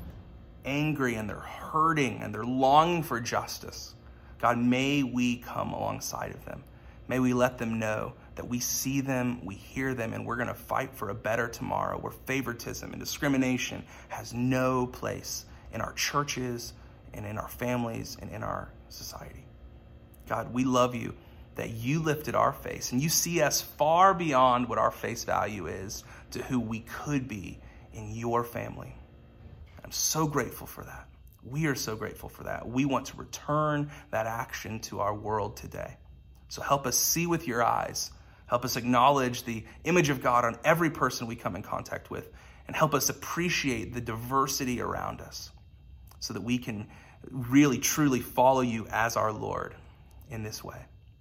angry 0.65 1.15
and 1.15 1.29
they're 1.29 1.37
hurting 1.37 2.21
and 2.23 2.35
they're 2.35 2.45
longing 2.45 3.03
for 3.03 3.21
justice, 3.21 3.95
God, 4.41 4.59
may 4.59 5.03
we 5.03 5.37
come 5.37 5.73
alongside 5.73 6.33
of 6.33 6.45
them. 6.45 6.63
May 7.09 7.19
we 7.19 7.33
let 7.33 7.59
them 7.59 7.79
know 7.79 8.15
that 8.37 8.47
we 8.47 8.61
see 8.61 9.01
them, 9.01 9.45
we 9.45 9.55
hear 9.55 9.95
them, 9.95 10.13
and 10.15 10.25
we're 10.25 10.37
going 10.37 10.49
to 10.49 10.55
fight 10.55 10.95
for 10.95 11.11
a 11.11 11.15
better 11.15 11.49
tomorrow 11.49 11.99
where 11.99 12.13
favoritism 12.13 12.91
and 12.93 13.01
discrimination 13.01 13.85
has 14.09 14.33
no 14.33 14.87
place 14.87 15.45
in 15.73 15.81
our 15.81 15.93
churches 15.95 16.73
and 17.13 17.27
in 17.27 17.37
our 17.37 17.49
families 17.49 18.17
and 18.21 18.31
in 18.31 18.43
our 18.43 18.73
society. 18.89 19.45
God, 20.29 20.53
we 20.53 20.65
love 20.65 20.95
you 20.95 21.15
that 21.61 21.71
you 21.71 22.01
lifted 22.01 22.35
our 22.35 22.53
face 22.53 22.93
and 22.93 23.03
you 23.03 23.09
see 23.09 23.43
us 23.43 23.61
far 23.61 24.15
beyond 24.15 24.69
what 24.69 24.79
our 24.79 24.91
face 24.91 25.25
value 25.25 25.67
is 25.67 26.05
to 26.31 26.43
who 26.43 26.59
we 26.59 26.81
could 26.81 27.29
be 27.29 27.61
in 27.93 28.11
your 28.15 28.45
family. 28.45 28.95
I'm 29.85 29.93
so 29.93 30.27
grateful 30.27 30.67
for 30.67 30.85
that. 30.85 31.07
We 31.43 31.67
are 31.67 31.75
so 31.75 31.97
grateful 31.97 32.29
for 32.29 32.45
that. 32.45 32.69
We 32.69 32.85
want 32.85 33.07
to 33.07 33.17
return 33.17 33.91
that 34.11 34.27
action 34.27 34.81
to 34.81 35.01
our 35.01 35.15
world 35.15 35.57
today. 35.57 35.97
So 36.49 36.63
help 36.63 36.87
us 36.87 36.99
see 36.99 37.27
with 37.27 37.47
your 37.47 37.63
eyes. 37.63 38.11
Help 38.47 38.65
us 38.65 38.77
acknowledge 38.77 39.45
the 39.45 39.65
image 39.85 40.09
of 40.09 40.23
God 40.23 40.45
on 40.45 40.59
every 40.65 40.91
person 40.91 41.27
we 41.27 41.37
come 41.37 41.57
in 41.57 41.63
contact 41.63 42.11
with, 42.11 42.31
and 42.67 42.75
help 42.75 42.95
us 42.95 43.09
appreciate 43.09 43.95
the 43.95 44.01
diversity 44.01 44.81
around 44.81 45.21
us. 45.21 45.51
so 46.21 46.35
that 46.35 46.43
we 46.43 46.59
can 46.59 46.87
really, 47.31 47.79
truly 47.79 48.21
follow 48.21 48.61
you 48.61 48.87
as 48.91 49.17
our 49.17 49.33
Lord 49.33 49.75
in 50.31 50.43
this 50.43 50.63
way. 50.63 50.79